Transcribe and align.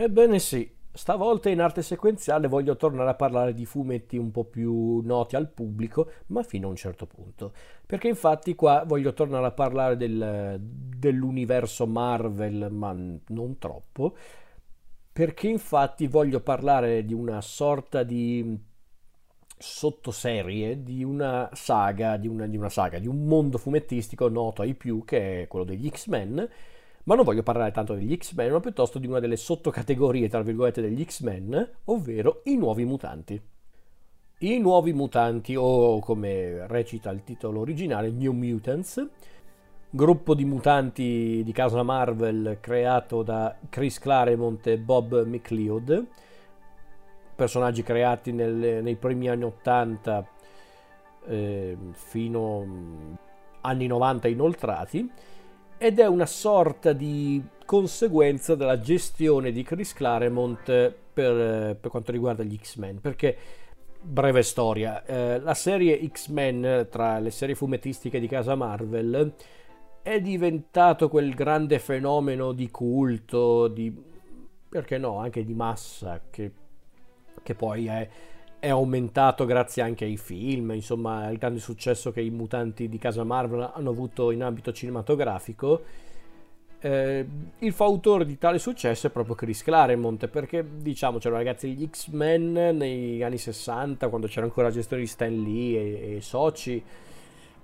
Ebbene 0.00 0.38
sì, 0.38 0.70
stavolta 0.92 1.48
in 1.48 1.60
arte 1.60 1.82
sequenziale 1.82 2.46
voglio 2.46 2.76
tornare 2.76 3.10
a 3.10 3.14
parlare 3.14 3.52
di 3.52 3.64
fumetti 3.64 4.16
un 4.16 4.30
po' 4.30 4.44
più 4.44 5.00
noti 5.00 5.34
al 5.34 5.50
pubblico, 5.50 6.08
ma 6.26 6.44
fino 6.44 6.68
a 6.68 6.70
un 6.70 6.76
certo 6.76 7.06
punto. 7.06 7.52
Perché 7.84 8.06
infatti 8.06 8.54
qua 8.54 8.84
voglio 8.86 9.12
tornare 9.12 9.46
a 9.46 9.50
parlare 9.50 9.96
del, 9.96 10.56
dell'universo 10.60 11.88
Marvel, 11.88 12.68
ma 12.70 12.92
non 12.92 13.58
troppo, 13.58 14.14
perché 15.12 15.48
infatti 15.48 16.06
voglio 16.06 16.38
parlare 16.38 17.04
di 17.04 17.12
una 17.12 17.40
sorta 17.40 18.04
di 18.04 18.56
sottoserie 19.60 20.84
di 20.84 21.02
una 21.02 21.50
saga, 21.54 22.16
di 22.18 22.28
una, 22.28 22.46
di 22.46 22.56
una 22.56 22.68
saga, 22.68 23.00
di 23.00 23.08
un 23.08 23.24
mondo 23.26 23.58
fumettistico 23.58 24.28
noto 24.28 24.62
ai 24.62 24.74
più, 24.74 25.02
che 25.04 25.42
è 25.42 25.48
quello 25.48 25.64
degli 25.64 25.90
X-Men, 25.90 26.48
ma 27.08 27.14
non 27.14 27.24
voglio 27.24 27.42
parlare 27.42 27.70
tanto 27.70 27.94
degli 27.94 28.14
X-Men, 28.14 28.52
ma 28.52 28.60
piuttosto 28.60 28.98
di 28.98 29.06
una 29.06 29.18
delle 29.18 29.38
sottocategorie, 29.38 30.28
tra 30.28 30.42
virgolette, 30.42 30.82
degli 30.82 31.02
X-Men, 31.02 31.70
ovvero 31.84 32.42
i 32.44 32.56
nuovi 32.56 32.84
mutanti. 32.84 33.40
I 34.40 34.58
nuovi 34.58 34.92
mutanti, 34.92 35.56
o 35.56 36.00
come 36.00 36.66
recita 36.66 37.08
il 37.08 37.24
titolo 37.24 37.60
originale, 37.60 38.10
New 38.10 38.32
Mutants, 38.32 39.08
gruppo 39.88 40.34
di 40.34 40.44
mutanti 40.44 41.40
di 41.42 41.52
casa 41.52 41.82
Marvel 41.82 42.58
creato 42.60 43.22
da 43.22 43.56
Chris 43.70 43.98
Claremont 43.98 44.66
e 44.66 44.76
Bob 44.76 45.24
McLeod, 45.24 46.06
personaggi 47.34 47.82
creati 47.82 48.32
nel, 48.32 48.82
nei 48.82 48.96
primi 48.96 49.30
anni 49.30 49.44
80 49.44 50.28
eh, 51.24 51.76
fino 51.92 53.16
anni 53.62 53.86
90 53.86 54.28
inoltrati 54.28 55.10
ed 55.78 55.98
è 55.98 56.06
una 56.06 56.26
sorta 56.26 56.92
di 56.92 57.42
conseguenza 57.64 58.54
della 58.54 58.80
gestione 58.80 59.52
di 59.52 59.62
Chris 59.62 59.92
Claremont 59.92 60.64
per, 61.12 61.76
per 61.76 61.90
quanto 61.90 62.12
riguarda 62.12 62.42
gli 62.42 62.58
X-Men, 62.60 63.00
perché 63.00 63.36
breve 64.00 64.42
storia, 64.42 65.04
eh, 65.04 65.40
la 65.40 65.54
serie 65.54 66.06
X-Men 66.08 66.88
tra 66.90 67.18
le 67.18 67.30
serie 67.30 67.54
fumettistiche 67.54 68.20
di 68.20 68.28
casa 68.28 68.54
Marvel 68.54 69.34
è 70.02 70.20
diventato 70.20 71.08
quel 71.08 71.34
grande 71.34 71.78
fenomeno 71.78 72.52
di 72.52 72.70
culto, 72.70 73.68
di, 73.68 73.94
perché 74.68 74.96
no, 74.96 75.18
anche 75.18 75.44
di 75.44 75.54
massa, 75.54 76.22
che, 76.30 76.50
che 77.42 77.54
poi 77.54 77.86
è, 77.86 78.08
è 78.60 78.68
aumentato 78.68 79.44
grazie 79.44 79.82
anche 79.82 80.04
ai 80.04 80.16
film, 80.16 80.72
insomma, 80.72 81.26
al 81.26 81.36
grande 81.36 81.60
successo 81.60 82.10
che 82.10 82.20
i 82.20 82.30
mutanti 82.30 82.88
di 82.88 82.98
casa 82.98 83.22
Marvel 83.22 83.70
hanno 83.72 83.90
avuto 83.90 84.30
in 84.30 84.42
ambito 84.42 84.72
cinematografico. 84.72 85.82
Eh, 86.80 87.26
il 87.58 87.72
fautore 87.72 88.24
di 88.24 88.38
tale 88.38 88.58
successo 88.58 89.08
è 89.08 89.10
proprio 89.10 89.34
Chris 89.34 89.64
Claremont 89.64 90.28
perché 90.28 90.64
diciamo 90.80 91.18
c'erano 91.18 91.38
ragazzi 91.38 91.72
gli 91.72 91.88
X-Men 91.90 92.52
negli 92.52 93.20
anni 93.20 93.36
60 93.36 94.06
quando 94.08 94.28
c'era 94.28 94.46
ancora 94.46 94.68
la 94.68 94.72
gestione 94.72 95.02
di 95.02 95.08
Stan 95.08 95.42
Lee 95.42 95.76
e, 95.76 96.16
e 96.16 96.20
soci. 96.20 96.82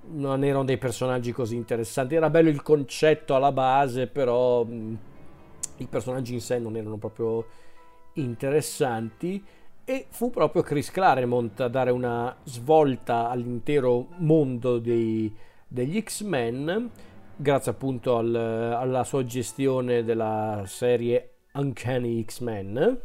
Non 0.07 0.45
erano 0.45 0.65
dei 0.65 0.79
personaggi 0.79 1.33
così 1.33 1.57
interessanti. 1.57 2.15
Era 2.15 2.31
bello 2.31 2.51
il 2.51 2.63
concetto 2.63 3.35
alla 3.35 3.53
base 3.53 4.07
però 4.07 4.65
mh, 4.65 4.99
i 5.79 5.87
personaggi 5.87 6.35
in 6.35 6.41
sé 6.41 6.59
non 6.59 6.77
erano 6.77 6.99
proprio 6.99 7.47
interessanti 8.15 9.43
e 9.85 10.07
fu 10.09 10.31
proprio 10.31 10.63
Chris 10.63 10.91
Claremont 10.91 11.61
a 11.61 11.69
dare 11.69 11.91
una 11.91 12.35
svolta 12.45 13.29
all'intero 13.29 14.09
mondo 14.19 14.79
dei, 14.79 15.35
degli 15.69 16.01
X-Men, 16.01 16.91
grazie 17.37 17.73
appunto 17.73 18.17
al, 18.17 18.35
alla 18.35 19.05
sua 19.05 19.25
gestione 19.25 20.03
della 20.03 20.63
serie 20.67 21.35
Uncanny 21.53 22.25
X-Men. 22.25 23.01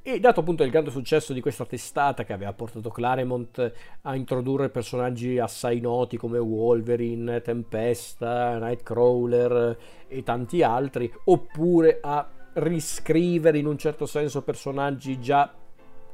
E 0.00 0.20
dato 0.20 0.40
appunto 0.40 0.64
il 0.64 0.70
grande 0.70 0.90
successo 0.90 1.34
di 1.34 1.42
questa 1.42 1.66
testata 1.66 2.24
che 2.24 2.32
aveva 2.32 2.54
portato 2.54 2.88
Claremont 2.88 3.72
a 4.00 4.14
introdurre 4.14 4.70
personaggi 4.70 5.38
assai 5.38 5.80
noti 5.80 6.16
come 6.16 6.38
Wolverine, 6.38 7.42
Tempesta, 7.42 8.58
Nightcrawler 8.58 9.76
e 10.08 10.22
tanti 10.22 10.62
altri, 10.62 11.12
oppure 11.24 11.98
a 12.00 12.26
riscrivere 12.58 13.58
in 13.58 13.66
un 13.66 13.78
certo 13.78 14.06
senso 14.06 14.42
personaggi 14.42 15.20
già 15.20 15.52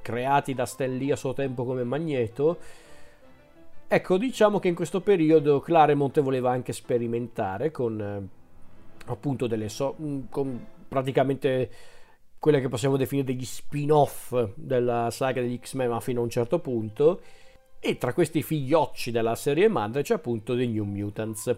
creati 0.03 0.55
da 0.55 0.67
Stan 0.67 0.97
Lee 0.97 1.13
a 1.13 1.17
suo 1.17 1.33
tempo 1.33 1.65
come 1.65 1.85
Magneto. 1.85 2.59
Ecco, 3.87 4.19
diciamo 4.19 4.59
che 4.59 4.69
in 4.69 4.75
questo 4.75 5.01
periodo 5.01 5.61
Claremont 5.61 6.21
voleva 6.21 6.51
anche 6.51 6.73
sperimentare 6.73 7.71
con 7.71 8.01
eh, 8.01 8.29
appunto 9.07 9.47
delle 9.47 9.69
so- 9.69 9.97
mm, 10.01 10.21
con 10.31 10.67
praticamente 10.89 11.71
quelle 12.39 12.61
che 12.61 12.69
possiamo 12.69 12.97
definire 12.97 13.27
degli 13.27 13.45
spin-off 13.45 14.35
della 14.55 15.11
saga 15.11 15.41
degli 15.41 15.59
X-Men, 15.59 15.89
ma 15.89 16.01
fino 16.01 16.21
a 16.21 16.25
un 16.25 16.31
certo 16.31 16.59
punto. 16.59 17.21
E 17.81 17.97
tra 17.97 18.13
questi 18.13 18.43
figliocci 18.43 19.11
della 19.11 19.35
serie 19.35 19.69
madre 19.69 20.03
c'è 20.03 20.15
appunto 20.15 20.57
The 20.57 20.67
New 20.67 20.85
Mutants 20.85 21.57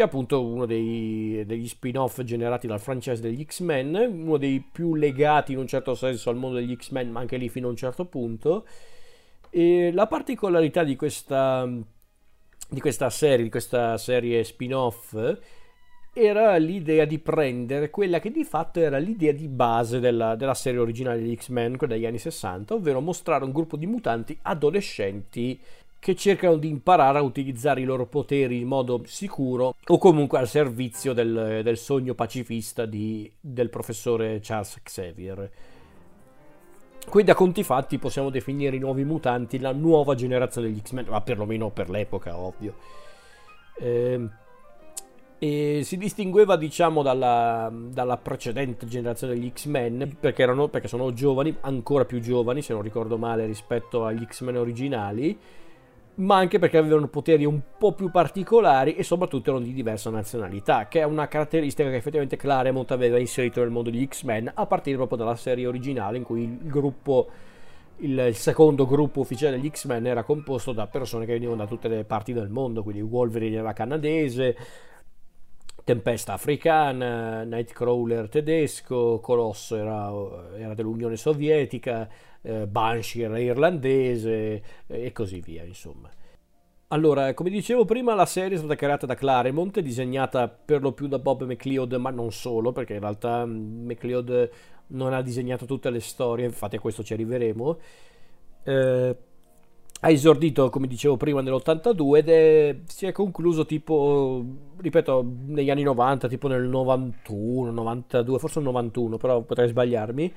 che 0.00 0.06
è 0.06 0.08
appunto 0.08 0.42
uno 0.42 0.64
dei, 0.64 1.42
degli 1.44 1.68
spin-off 1.68 2.22
generati 2.22 2.66
dal 2.66 2.80
franchise 2.80 3.20
degli 3.20 3.44
X-Men, 3.44 3.94
uno 3.94 4.38
dei 4.38 4.60
più 4.60 4.94
legati 4.94 5.52
in 5.52 5.58
un 5.58 5.66
certo 5.66 5.94
senso 5.94 6.30
al 6.30 6.36
mondo 6.36 6.56
degli 6.56 6.74
X-Men, 6.74 7.10
ma 7.10 7.20
anche 7.20 7.36
lì 7.36 7.50
fino 7.50 7.66
a 7.66 7.70
un 7.70 7.76
certo 7.76 8.06
punto. 8.06 8.66
E 9.50 9.92
la 9.92 10.06
particolarità 10.06 10.84
di 10.84 10.96
questa, 10.96 11.68
di 11.68 12.80
questa 12.80 13.10
serie, 13.10 13.44
di 13.44 13.50
questa 13.50 13.98
serie 13.98 14.42
spin-off, 14.42 15.38
era 16.14 16.56
l'idea 16.56 17.04
di 17.04 17.18
prendere 17.18 17.90
quella 17.90 18.20
che 18.20 18.30
di 18.30 18.44
fatto 18.44 18.80
era 18.80 18.96
l'idea 18.96 19.32
di 19.32 19.48
base 19.48 20.00
della, 20.00 20.34
della 20.34 20.54
serie 20.54 20.80
originale 20.80 21.20
degli 21.20 21.36
X-Men, 21.36 21.76
quella 21.76 21.92
degli 21.92 22.06
anni 22.06 22.18
60, 22.18 22.72
ovvero 22.72 23.02
mostrare 23.02 23.44
un 23.44 23.52
gruppo 23.52 23.76
di 23.76 23.86
mutanti 23.86 24.38
adolescenti 24.40 25.60
che 26.00 26.16
cercano 26.16 26.56
di 26.56 26.68
imparare 26.68 27.18
a 27.18 27.22
utilizzare 27.22 27.82
i 27.82 27.84
loro 27.84 28.06
poteri 28.06 28.60
in 28.60 28.66
modo 28.66 29.02
sicuro 29.04 29.74
o 29.86 29.98
comunque 29.98 30.38
al 30.38 30.48
servizio 30.48 31.12
del, 31.12 31.60
del 31.62 31.76
sogno 31.76 32.14
pacifista 32.14 32.86
di, 32.86 33.30
del 33.38 33.68
professore 33.68 34.40
Charles 34.42 34.80
Xavier. 34.82 35.50
Qui 37.06 37.22
da 37.22 37.34
conti 37.34 37.62
fatti 37.62 37.98
possiamo 37.98 38.30
definire 38.30 38.76
i 38.76 38.78
nuovi 38.78 39.04
mutanti 39.04 39.58
la 39.58 39.72
nuova 39.72 40.14
generazione 40.14 40.68
degli 40.68 40.80
X-Men, 40.80 41.06
ma 41.08 41.20
perlomeno 41.20 41.70
per 41.70 41.90
l'epoca, 41.90 42.36
ovvio. 42.36 42.74
Eh, 43.78 44.28
e 45.38 45.80
si 45.84 45.96
distingueva, 45.96 46.56
diciamo, 46.56 47.02
dalla, 47.02 47.70
dalla, 47.72 48.16
precedente 48.16 48.86
generazione 48.86 49.34
degli 49.34 49.50
X-Men 49.52 50.16
perché, 50.20 50.42
erano, 50.42 50.68
perché 50.68 50.88
sono 50.88 51.12
giovani, 51.12 51.56
ancora 51.60 52.04
più 52.04 52.20
giovani, 52.20 52.62
se 52.62 52.72
non 52.72 52.82
ricordo 52.82 53.18
male, 53.18 53.46
rispetto 53.46 54.04
agli 54.04 54.24
X-Men 54.24 54.56
originali 54.56 55.38
ma 56.16 56.36
anche 56.36 56.58
perché 56.58 56.76
avevano 56.76 57.08
poteri 57.08 57.44
un 57.44 57.60
po' 57.78 57.92
più 57.92 58.10
particolari 58.10 58.94
e 58.96 59.02
soprattutto 59.02 59.50
erano 59.50 59.64
di 59.64 59.72
diversa 59.72 60.10
nazionalità, 60.10 60.88
che 60.88 61.00
è 61.00 61.04
una 61.04 61.28
caratteristica 61.28 61.88
che 61.88 61.96
effettivamente 61.96 62.36
Claremont 62.36 62.90
aveva 62.90 63.18
inserito 63.18 63.60
nel 63.60 63.70
mondo 63.70 63.90
di 63.90 64.06
X-Men 64.06 64.50
a 64.54 64.66
partire 64.66 64.96
proprio 64.96 65.18
dalla 65.18 65.36
serie 65.36 65.66
originale 65.66 66.18
in 66.18 66.24
cui 66.24 66.42
il 66.42 66.58
gruppo 66.68 67.28
il 68.02 68.30
secondo 68.34 68.86
gruppo 68.86 69.20
ufficiale 69.20 69.56
degli 69.56 69.70
X-Men 69.70 70.06
era 70.06 70.22
composto 70.22 70.72
da 70.72 70.86
persone 70.86 71.26
che 71.26 71.32
venivano 71.32 71.58
da 71.58 71.66
tutte 71.66 71.88
le 71.88 72.04
parti 72.04 72.32
del 72.32 72.48
mondo, 72.48 72.82
quindi 72.82 73.02
Wolverine 73.02 73.56
era 73.56 73.74
canadese, 73.74 74.56
Tempesta 75.82 76.34
africana, 76.34 77.42
Nightcrawler 77.42 78.28
tedesco, 78.28 79.18
Colosso 79.20 79.76
era, 79.76 80.10
era 80.56 80.74
dell'Unione 80.74 81.16
Sovietica, 81.16 82.08
eh, 82.42 82.66
Banshee 82.66 83.24
era 83.24 83.38
irlandese 83.38 84.62
eh, 84.86 85.04
e 85.06 85.12
così 85.12 85.40
via, 85.40 85.64
insomma. 85.64 86.08
Allora, 86.92 87.34
come 87.34 87.50
dicevo 87.50 87.84
prima, 87.84 88.14
la 88.14 88.26
serie 88.26 88.56
è 88.56 88.58
stata 88.58 88.74
creata 88.74 89.06
da 89.06 89.14
Claremont, 89.14 89.78
disegnata 89.78 90.48
per 90.48 90.82
lo 90.82 90.92
più 90.92 91.06
da 91.06 91.20
Bob 91.20 91.44
McLeod, 91.44 91.92
ma 91.94 92.10
non 92.10 92.32
solo, 92.32 92.72
perché 92.72 92.94
in 92.94 93.00
realtà 93.00 93.46
mm, 93.46 93.86
McLeod 93.86 94.50
non 94.88 95.12
ha 95.12 95.22
disegnato 95.22 95.66
tutte 95.66 95.88
le 95.90 96.00
storie, 96.00 96.46
infatti 96.46 96.76
a 96.76 96.80
questo 96.80 97.04
ci 97.04 97.12
arriveremo. 97.12 97.78
Eh, 98.64 99.16
ha 100.02 100.10
esordito, 100.10 100.68
come 100.70 100.86
dicevo 100.86 101.16
prima, 101.16 101.42
nell'82 101.42 102.16
ed 102.16 102.28
è, 102.28 102.76
si 102.86 103.06
è 103.06 103.12
concluso 103.12 103.66
tipo, 103.66 104.44
ripeto, 104.78 105.24
negli 105.46 105.70
anni 105.70 105.82
90, 105.82 106.26
tipo 106.26 106.48
nel 106.48 106.62
91, 106.62 107.70
92, 107.70 108.38
forse 108.38 108.58
nel 108.60 108.68
91, 108.68 109.16
però 109.18 109.42
potrei 109.42 109.68
sbagliarmi. 109.68 110.32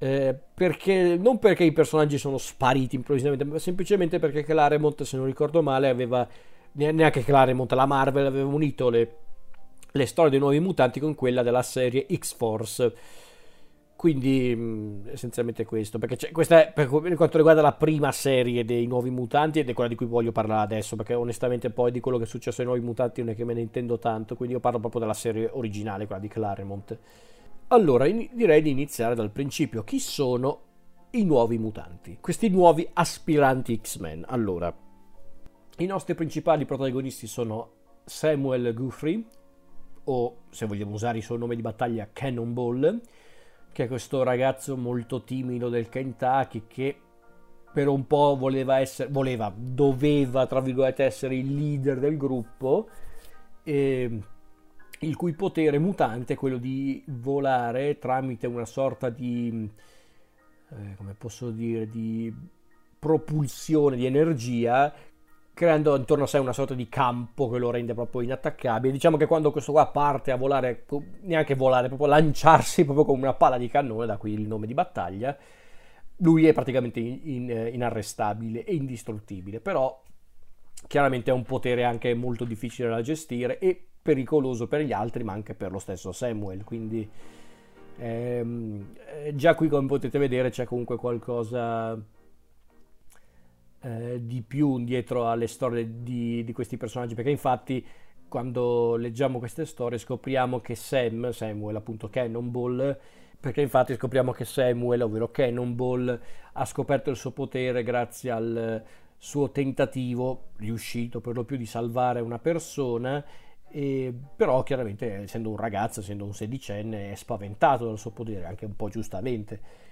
Eh, 0.00 0.34
perché 0.54 1.16
non 1.16 1.38
perché 1.38 1.64
i 1.64 1.72
personaggi 1.72 2.18
sono 2.18 2.38
spariti 2.38 2.96
improvvisamente, 2.96 3.44
ma 3.44 3.58
semplicemente 3.58 4.18
perché 4.18 4.44
Claremont, 4.44 5.02
se 5.02 5.16
non 5.16 5.26
ricordo 5.26 5.62
male, 5.62 5.88
aveva 5.88 6.26
neanche 6.72 7.24
Claremont, 7.24 7.72
la 7.72 7.86
Marvel 7.86 8.26
aveva 8.26 8.46
unito 8.46 8.88
le, 8.90 9.16
le 9.90 10.06
storie 10.06 10.30
dei 10.30 10.38
nuovi 10.38 10.60
mutanti 10.60 11.00
con 11.00 11.14
quella 11.14 11.42
della 11.42 11.62
serie 11.62 12.06
X-Force 12.12 12.92
quindi 13.98 14.54
mm, 14.54 15.08
essenzialmente 15.08 15.64
questo, 15.64 15.98
perché 15.98 16.30
questa 16.30 16.68
è 16.68 16.72
per 16.72 16.86
quanto 16.86 17.36
riguarda 17.36 17.60
la 17.60 17.72
prima 17.72 18.12
serie 18.12 18.64
dei 18.64 18.86
nuovi 18.86 19.10
mutanti 19.10 19.58
ed 19.58 19.68
è 19.68 19.72
quella 19.72 19.88
di 19.88 19.96
cui 19.96 20.06
voglio 20.06 20.30
parlare 20.30 20.62
adesso, 20.62 20.94
perché 20.94 21.14
onestamente 21.14 21.70
poi 21.70 21.90
di 21.90 21.98
quello 21.98 22.16
che 22.16 22.22
è 22.22 22.26
successo 22.28 22.60
ai 22.60 22.68
nuovi 22.68 22.80
mutanti 22.80 23.22
non 23.22 23.30
è 23.30 23.34
che 23.34 23.44
me 23.44 23.54
ne 23.54 23.60
intendo 23.60 23.98
tanto, 23.98 24.36
quindi 24.36 24.54
io 24.54 24.60
parlo 24.60 24.78
proprio 24.78 25.00
della 25.00 25.14
serie 25.14 25.50
originale, 25.52 26.06
quella 26.06 26.20
di 26.20 26.28
Claremont. 26.28 26.98
Allora, 27.70 28.06
direi 28.08 28.62
di 28.62 28.70
iniziare 28.70 29.14
dal 29.14 29.30
principio. 29.30 29.84
Chi 29.84 30.00
sono 30.00 30.60
i 31.10 31.24
nuovi 31.24 31.58
mutanti? 31.58 32.16
Questi 32.18 32.48
nuovi 32.48 32.88
aspiranti 32.94 33.78
X-Men. 33.82 34.24
Allora, 34.26 34.74
i 35.76 35.84
nostri 35.84 36.14
principali 36.14 36.64
protagonisti 36.64 37.26
sono 37.26 37.72
Samuel 38.06 38.72
Guthrie, 38.72 39.22
o 40.04 40.36
se 40.48 40.64
vogliamo 40.64 40.94
usare 40.94 41.18
il 41.18 41.24
suo 41.24 41.36
nome 41.36 41.56
di 41.56 41.60
battaglia 41.60 42.08
Cannonball, 42.10 43.02
che 43.70 43.84
è 43.84 43.86
questo 43.86 44.22
ragazzo 44.22 44.74
molto 44.74 45.22
timido 45.22 45.68
del 45.68 45.90
Kentucky 45.90 46.62
che 46.66 46.96
per 47.70 47.86
un 47.86 48.06
po' 48.06 48.34
voleva 48.38 48.78
essere, 48.78 49.10
voleva, 49.10 49.52
doveva, 49.54 50.46
tra 50.46 50.60
virgolette, 50.60 51.04
essere 51.04 51.36
il 51.36 51.54
leader 51.54 51.98
del 51.98 52.16
gruppo, 52.16 52.88
e, 53.62 54.20
il 55.00 55.16
cui 55.16 55.32
potere 55.32 55.78
mutante 55.78 56.34
è 56.34 56.36
quello 56.36 56.58
di 56.58 57.02
volare 57.06 57.98
tramite 57.98 58.46
una 58.46 58.64
sorta 58.64 59.10
di, 59.10 59.70
eh, 60.70 60.94
come 60.96 61.14
posso 61.16 61.50
dire, 61.50 61.88
di 61.88 62.32
propulsione 62.98 63.96
di 63.96 64.06
energia 64.06 64.92
creando 65.58 65.96
intorno 65.96 66.22
a 66.22 66.26
sé 66.28 66.38
una 66.38 66.52
sorta 66.52 66.74
di 66.74 66.88
campo 66.88 67.48
che 67.48 67.58
lo 67.58 67.72
rende 67.72 67.92
proprio 67.92 68.20
inattaccabile. 68.20 68.92
Diciamo 68.92 69.16
che 69.16 69.26
quando 69.26 69.50
questo 69.50 69.72
qua 69.72 69.88
parte 69.88 70.30
a 70.30 70.36
volare, 70.36 70.84
neanche 71.22 71.56
volare, 71.56 71.88
proprio 71.88 72.06
lanciarsi 72.06 72.84
proprio 72.84 73.04
come 73.04 73.22
una 73.22 73.34
palla 73.34 73.58
di 73.58 73.66
cannone, 73.66 74.06
da 74.06 74.18
qui 74.18 74.34
il 74.34 74.46
nome 74.46 74.68
di 74.68 74.74
battaglia, 74.74 75.36
lui 76.18 76.46
è 76.46 76.52
praticamente 76.52 77.00
in, 77.00 77.20
in, 77.24 77.70
inarrestabile 77.72 78.62
e 78.62 78.72
indistruttibile, 78.76 79.58
però 79.58 80.00
chiaramente 80.86 81.32
è 81.32 81.34
un 81.34 81.42
potere 81.42 81.82
anche 81.82 82.14
molto 82.14 82.44
difficile 82.44 82.88
da 82.88 83.00
gestire 83.00 83.58
e 83.58 83.87
pericoloso 84.00 84.66
per 84.66 84.82
gli 84.82 84.92
altri, 84.92 85.24
ma 85.24 85.32
anche 85.32 85.54
per 85.54 85.70
lo 85.70 85.78
stesso 85.78 86.12
Samuel, 86.12 86.64
quindi 86.64 87.08
ehm, 87.98 88.86
già 89.34 89.54
qui 89.54 89.68
come 89.68 89.86
potete 89.86 90.18
vedere 90.18 90.50
c'è 90.50 90.64
comunque 90.64 90.96
qualcosa 90.96 92.00
eh, 93.80 94.20
di 94.22 94.42
più 94.42 94.82
dietro 94.84 95.28
alle 95.28 95.46
storie 95.46 96.02
di, 96.02 96.42
di, 96.44 96.52
questi 96.52 96.76
personaggi, 96.76 97.14
perché 97.14 97.30
infatti 97.30 97.84
quando 98.28 98.96
leggiamo 98.96 99.38
queste 99.38 99.64
storie 99.64 99.98
scopriamo 99.98 100.60
che 100.60 100.74
Sam, 100.74 101.30
Samuel 101.30 101.76
appunto 101.76 102.08
Cannonball, 102.08 102.98
perché 103.40 103.60
infatti 103.60 103.94
scopriamo 103.94 104.32
che 104.32 104.44
Samuel, 104.44 105.02
ovvero 105.02 105.30
Cannonball, 105.30 106.20
ha 106.52 106.64
scoperto 106.64 107.10
il 107.10 107.16
suo 107.16 107.30
potere 107.30 107.84
grazie 107.84 108.30
al 108.30 108.82
suo 109.16 109.50
tentativo, 109.50 110.50
riuscito 110.56 111.20
per 111.20 111.34
lo 111.34 111.44
più, 111.44 111.56
di 111.56 111.66
salvare 111.66 112.20
una 112.20 112.38
persona, 112.38 113.24
e, 113.70 114.12
però 114.36 114.62
chiaramente 114.62 115.22
essendo 115.22 115.50
un 115.50 115.56
ragazzo, 115.56 116.00
essendo 116.00 116.24
un 116.24 116.34
sedicenne, 116.34 117.12
è 117.12 117.14
spaventato 117.14 117.86
dal 117.86 117.98
suo 117.98 118.10
potere, 118.10 118.44
anche 118.46 118.64
un 118.64 118.76
po' 118.76 118.88
giustamente 118.88 119.86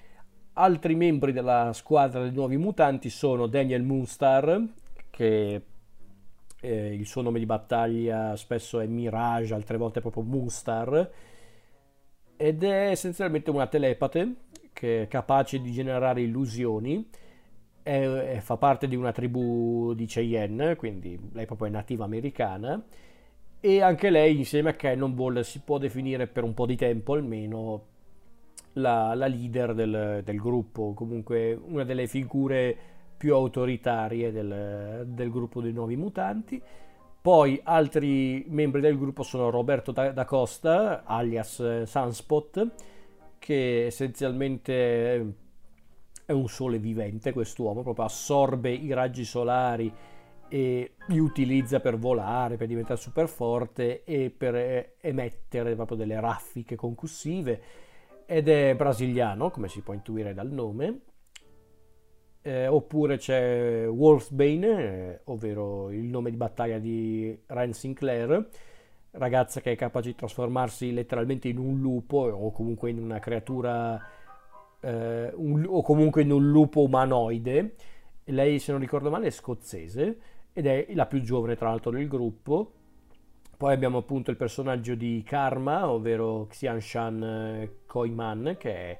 Altri 0.58 0.94
membri 0.94 1.32
della 1.32 1.74
squadra 1.74 2.22
dei 2.22 2.32
nuovi 2.32 2.56
mutanti 2.56 3.10
sono 3.10 3.46
Daniel 3.46 3.82
Moonstar, 3.82 4.64
che 5.10 5.62
eh, 6.58 6.94
il 6.94 7.06
suo 7.06 7.20
nome 7.20 7.38
di 7.38 7.44
battaglia 7.44 8.34
spesso 8.36 8.80
è 8.80 8.86
Mirage, 8.86 9.52
altre 9.52 9.76
volte 9.76 9.98
è 9.98 10.00
proprio 10.00 10.22
Moonstar, 10.22 11.10
ed 12.38 12.62
è 12.62 12.88
essenzialmente 12.88 13.50
una 13.50 13.66
telepate 13.66 14.34
che 14.72 15.02
è 15.02 15.08
capace 15.08 15.60
di 15.60 15.72
generare 15.72 16.22
illusioni. 16.22 17.06
È, 17.82 18.00
è, 18.00 18.38
fa 18.40 18.56
parte 18.56 18.88
di 18.88 18.96
una 18.96 19.12
tribù 19.12 19.92
di 19.92 20.06
Cheyenne, 20.06 20.76
quindi 20.76 21.20
lei 21.32 21.44
proprio 21.44 21.68
è 21.68 21.70
nativa 21.70 22.04
americana. 22.04 22.82
E 23.60 23.80
anche 23.80 24.10
lei, 24.10 24.36
insieme 24.36 24.70
a 24.70 24.74
Cannonball, 24.74 25.40
si 25.40 25.60
può 25.60 25.78
definire 25.78 26.26
per 26.26 26.44
un 26.44 26.54
po' 26.54 26.66
di 26.66 26.76
tempo 26.76 27.14
almeno 27.14 27.94
la, 28.74 29.14
la 29.14 29.26
leader 29.26 29.74
del, 29.74 30.22
del, 30.24 30.36
gruppo, 30.36 30.92
comunque 30.94 31.52
una 31.54 31.84
delle 31.84 32.06
figure 32.06 32.76
più 33.16 33.34
autoritarie 33.34 34.30
del, 34.30 35.04
del, 35.06 35.30
gruppo 35.30 35.60
dei 35.60 35.72
nuovi 35.72 35.96
mutanti. 35.96 36.62
Poi 37.20 37.60
altri 37.64 38.44
membri 38.48 38.80
del 38.80 38.96
gruppo 38.96 39.22
sono 39.22 39.50
Roberto 39.50 39.90
da, 39.90 40.24
Costa, 40.24 41.02
alias 41.04 41.58
eh, 41.58 41.86
Sunspot, 41.86 42.70
che 43.38 43.86
essenzialmente 43.86 45.34
è 46.24 46.32
un 46.32 46.48
sole 46.48 46.78
vivente 46.78 47.32
quest'uomo, 47.32 47.82
proprio 47.82 48.04
assorbe 48.04 48.70
i 48.70 48.92
raggi 48.92 49.24
solari 49.24 49.92
e 50.48 50.94
li 51.08 51.18
utilizza 51.18 51.80
per 51.80 51.98
volare, 51.98 52.56
per 52.56 52.66
diventare 52.66 52.98
super 52.98 53.28
forte 53.28 54.04
e 54.04 54.30
per 54.30 54.54
eh, 54.54 54.94
emettere 55.00 55.74
proprio 55.74 55.96
delle 55.96 56.20
raffiche 56.20 56.76
concussive 56.76 57.60
ed 58.26 58.48
è 58.48 58.74
brasiliano, 58.74 59.50
come 59.50 59.68
si 59.68 59.80
può 59.80 59.94
intuire 59.94 60.34
dal 60.34 60.50
nome. 60.50 61.00
Eh, 62.42 62.66
oppure 62.68 63.16
c'è 63.16 63.88
Wolfbane, 63.88 64.68
eh, 64.68 65.20
ovvero 65.24 65.90
il 65.90 66.04
nome 66.04 66.30
di 66.30 66.36
battaglia 66.36 66.78
di 66.78 67.36
Ryan 67.46 67.72
Sinclair, 67.72 68.48
ragazza 69.12 69.60
che 69.60 69.72
è 69.72 69.76
capace 69.76 70.10
di 70.10 70.14
trasformarsi 70.14 70.92
letteralmente 70.92 71.48
in 71.48 71.58
un 71.58 71.80
lupo 71.80 72.18
o 72.18 72.52
comunque 72.52 72.90
in 72.90 73.02
una 73.02 73.18
creatura 73.18 74.00
eh, 74.80 75.32
un, 75.34 75.64
o 75.68 75.82
comunque 75.82 76.22
in 76.22 76.30
un 76.30 76.48
lupo 76.50 76.82
umanoide. 76.82 77.74
Lei, 78.24 78.58
se 78.58 78.72
non 78.72 78.80
ricordo 78.80 79.10
male, 79.10 79.28
è 79.28 79.30
scozzese 79.30 80.18
ed 80.56 80.66
è 80.66 80.86
la 80.94 81.04
più 81.04 81.20
giovane 81.20 81.54
tra 81.54 81.68
l'altro 81.68 81.90
del 81.90 82.08
gruppo 82.08 82.72
poi 83.56 83.72
abbiamo 83.72 83.98
appunto 83.98 84.30
il 84.30 84.36
personaggio 84.36 84.94
di 84.94 85.22
Karma, 85.24 85.88
ovvero 85.88 86.46
Xian 86.46 86.78
Shan 86.78 87.22
eh, 87.22 87.78
Koi 87.86 88.10
Man, 88.10 88.56
che 88.58 88.74
è, 88.74 88.98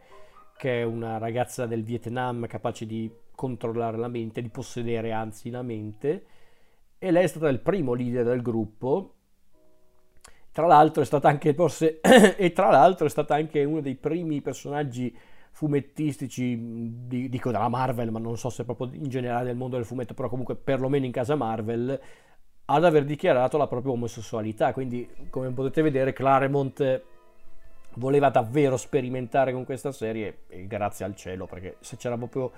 che 0.56 0.80
è 0.80 0.82
una 0.82 1.18
ragazza 1.18 1.66
del 1.66 1.84
Vietnam 1.84 2.46
capace 2.46 2.86
di 2.86 3.10
controllare 3.34 3.98
la 3.98 4.08
mente, 4.08 4.40
di 4.40 4.48
possedere 4.48 5.12
anzi 5.12 5.50
la 5.50 5.60
mente. 5.60 6.24
E 6.96 7.10
lei 7.10 7.24
è 7.24 7.26
stata 7.26 7.48
il 7.48 7.60
primo 7.60 7.92
leader 7.92 8.24
del 8.24 8.40
gruppo. 8.40 9.12
Tra 10.52 10.66
l'altro 10.66 11.02
è 11.02 11.06
stata 11.06 11.28
anche 11.28 11.52
forse 11.52 12.00
e 12.00 12.52
tra 12.52 12.70
l'altro 12.70 13.04
è 13.04 13.10
stata 13.10 13.34
anche 13.34 13.62
uno 13.62 13.82
dei 13.82 13.96
primi 13.96 14.40
personaggi 14.40 15.14
fumettistici, 15.56 16.54
di, 17.06 17.30
dico 17.30 17.50
della 17.50 17.70
Marvel, 17.70 18.10
ma 18.10 18.18
non 18.18 18.36
so 18.36 18.50
se 18.50 18.66
proprio 18.66 18.90
in 18.92 19.08
generale 19.08 19.46
nel 19.46 19.56
mondo 19.56 19.76
del 19.76 19.86
fumetto, 19.86 20.12
però 20.12 20.28
comunque 20.28 20.54
perlomeno 20.54 21.06
in 21.06 21.12
casa 21.12 21.34
Marvel, 21.34 21.98
ad 22.66 22.84
aver 22.84 23.06
dichiarato 23.06 23.56
la 23.56 23.66
propria 23.66 23.92
omosessualità. 23.92 24.74
Quindi, 24.74 25.08
come 25.30 25.50
potete 25.52 25.80
vedere, 25.80 26.12
Claremont 26.12 27.02
voleva 27.94 28.28
davvero 28.28 28.76
sperimentare 28.76 29.54
con 29.54 29.64
questa 29.64 29.92
serie, 29.92 30.40
e 30.48 30.66
grazie 30.66 31.06
al 31.06 31.16
cielo, 31.16 31.46
perché 31.46 31.76
se 31.80 31.96
c'era 31.96 32.18
proprio 32.18 32.52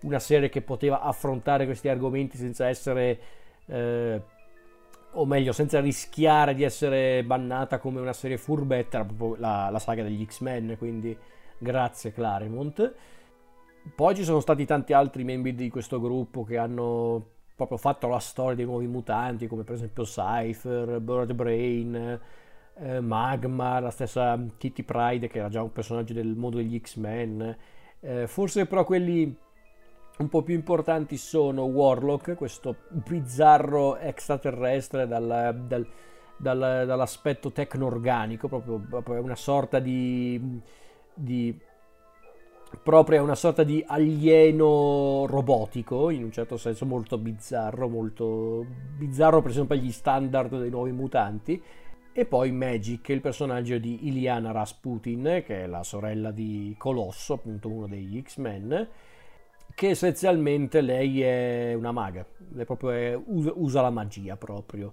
una 0.00 0.18
serie 0.18 0.48
che 0.48 0.62
poteva 0.62 1.00
affrontare 1.00 1.64
questi 1.64 1.88
argomenti 1.88 2.36
senza 2.36 2.66
essere, 2.66 3.20
eh, 3.66 4.20
o 5.12 5.24
meglio, 5.26 5.52
senza 5.52 5.78
rischiare 5.78 6.56
di 6.56 6.64
essere 6.64 7.22
bannata 7.22 7.78
come 7.78 8.00
una 8.00 8.12
serie 8.12 8.36
furbetta, 8.36 8.96
era 8.96 9.06
proprio 9.06 9.36
la, 9.40 9.70
la 9.70 9.78
saga 9.78 10.02
degli 10.02 10.24
X-Men, 10.24 10.74
quindi 10.76 11.16
grazie 11.62 12.12
Claremont. 12.12 12.94
Poi 13.94 14.14
ci 14.14 14.24
sono 14.24 14.40
stati 14.40 14.66
tanti 14.66 14.92
altri 14.92 15.24
membri 15.24 15.54
di 15.54 15.70
questo 15.70 16.00
gruppo 16.00 16.44
che 16.44 16.58
hanno 16.58 17.26
proprio 17.54 17.78
fatto 17.78 18.08
la 18.08 18.18
storia 18.18 18.56
dei 18.56 18.64
nuovi 18.64 18.86
mutanti, 18.86 19.46
come 19.46 19.62
per 19.62 19.74
esempio 19.74 20.02
Cypher, 20.04 21.00
Bird 21.00 21.32
Brain, 21.32 22.20
eh, 22.74 23.00
Magma, 23.00 23.80
la 23.80 23.90
stessa 23.90 24.38
Kitty 24.56 24.82
Pride, 24.82 25.28
che 25.28 25.38
era 25.38 25.48
già 25.48 25.62
un 25.62 25.72
personaggio 25.72 26.12
del 26.12 26.34
mondo 26.36 26.56
degli 26.56 26.78
X-Men. 26.80 27.56
Eh, 28.00 28.26
forse 28.26 28.66
però 28.66 28.84
quelli 28.84 29.36
un 30.18 30.28
po' 30.28 30.42
più 30.42 30.54
importanti 30.54 31.16
sono 31.16 31.64
Warlock, 31.64 32.34
questo 32.34 32.76
bizzarro 32.88 33.96
extraterrestre 33.96 35.06
dal, 35.06 35.64
dal, 35.66 35.86
dal, 36.36 36.84
dall'aspetto 36.86 37.50
tecno-organico, 37.50 38.48
proprio, 38.48 38.78
proprio 38.78 39.22
una 39.22 39.36
sorta 39.36 39.78
di, 39.78 40.60
di 41.14 41.58
proprio 42.82 43.22
una 43.22 43.34
sorta 43.34 43.64
di 43.64 43.84
alieno 43.86 45.26
robotico, 45.26 46.10
in 46.10 46.24
un 46.24 46.32
certo 46.32 46.56
senso 46.56 46.86
molto 46.86 47.18
bizzarro, 47.18 47.88
molto 47.88 48.64
bizzarro 48.96 49.42
per 49.42 49.50
esempio 49.50 49.74
agli 49.74 49.92
standard 49.92 50.58
dei 50.58 50.70
nuovi 50.70 50.92
mutanti. 50.92 51.62
E 52.14 52.26
poi 52.26 52.52
Magic, 52.52 53.08
il 53.08 53.22
personaggio 53.22 53.78
di 53.78 54.06
Iliana 54.08 54.52
Rasputin, 54.52 55.42
che 55.46 55.62
è 55.62 55.66
la 55.66 55.82
sorella 55.82 56.30
di 56.30 56.74
Colosso, 56.76 57.34
appunto 57.34 57.68
uno 57.68 57.86
degli 57.86 58.20
X-Men, 58.20 58.88
che 59.74 59.88
essenzialmente 59.88 60.82
lei 60.82 61.22
è 61.22 61.72
una 61.72 61.90
maga, 61.90 62.26
è, 62.54 63.18
usa, 63.24 63.52
usa, 63.54 63.80
la 63.80 63.88
magia 63.88 64.36
proprio, 64.36 64.92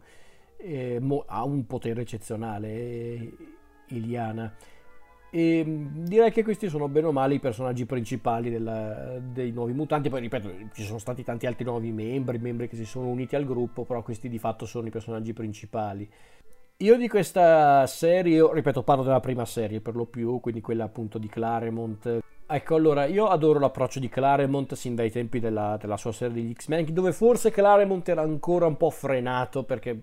mo, 1.02 1.26
ha 1.28 1.44
un 1.44 1.66
potere 1.68 2.02
eccezionale 2.02 3.32
Iliana. 3.88 4.54
E 5.32 5.64
mm, 5.66 6.06
direi 6.06 6.32
che 6.32 6.44
questi 6.44 6.70
sono 6.70 6.88
bene 6.88 7.08
o 7.08 7.12
male 7.12 7.36
i 7.36 7.40
personaggi 7.40 7.86
principali 7.86 8.50
della, 8.50 9.20
dei 9.20 9.52
nuovi 9.52 9.74
mutanti. 9.74 10.10
Poi 10.10 10.22
ripeto, 10.22 10.52
ci 10.74 10.84
sono 10.84 11.00
stati 11.00 11.24
tanti 11.24 11.46
altri 11.46 11.66
nuovi 11.66 11.92
membri, 11.92 12.38
membri 12.40 12.68
che 12.68 12.76
si 12.76 12.86
sono 12.86 13.08
uniti 13.08 13.36
al 13.36 13.46
gruppo, 13.46 13.86
però 13.86 14.02
questi 14.02 14.30
di 14.30 14.40
fatto 14.40 14.66
sono 14.66 14.88
i 14.88 14.92
personaggi 14.92 15.34
principali. 15.34 16.10
Io 16.78 16.96
di 16.96 17.10
questa 17.10 17.86
serie, 17.88 18.50
ripeto, 18.54 18.84
parlo 18.84 19.04
della 19.04 19.20
prima 19.20 19.44
serie 19.46 19.82
per 19.82 19.96
lo 19.96 20.06
più, 20.06 20.40
quindi 20.40 20.62
quella 20.62 20.86
appunto 20.86 21.18
di 21.18 21.28
Claremont. 21.28 22.20
Ecco, 22.48 22.76
allora, 22.76 23.06
io 23.06 23.28
adoro 23.28 23.60
l'approccio 23.60 24.00
di 24.00 24.08
Claremont 24.08 24.74
sin 24.74 24.96
dai 24.96 25.12
tempi 25.12 25.40
della, 25.40 25.78
della 25.80 25.98
sua 25.98 26.14
serie 26.14 26.36
degli 26.36 26.54
X-Men, 26.54 26.92
dove 26.94 27.12
forse 27.12 27.52
Claremont 27.52 28.08
era 28.08 28.22
ancora 28.22 28.66
un 28.66 28.78
po' 28.78 28.90
frenato 28.90 29.64
perché 29.64 30.02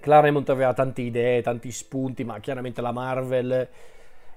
Claremont 0.00 0.48
aveva 0.50 0.72
tante 0.72 1.02
idee, 1.02 1.42
tanti 1.42 1.72
spunti, 1.72 2.22
ma 2.24 2.38
chiaramente 2.38 2.80
la 2.80 2.92
Marvel 2.92 3.68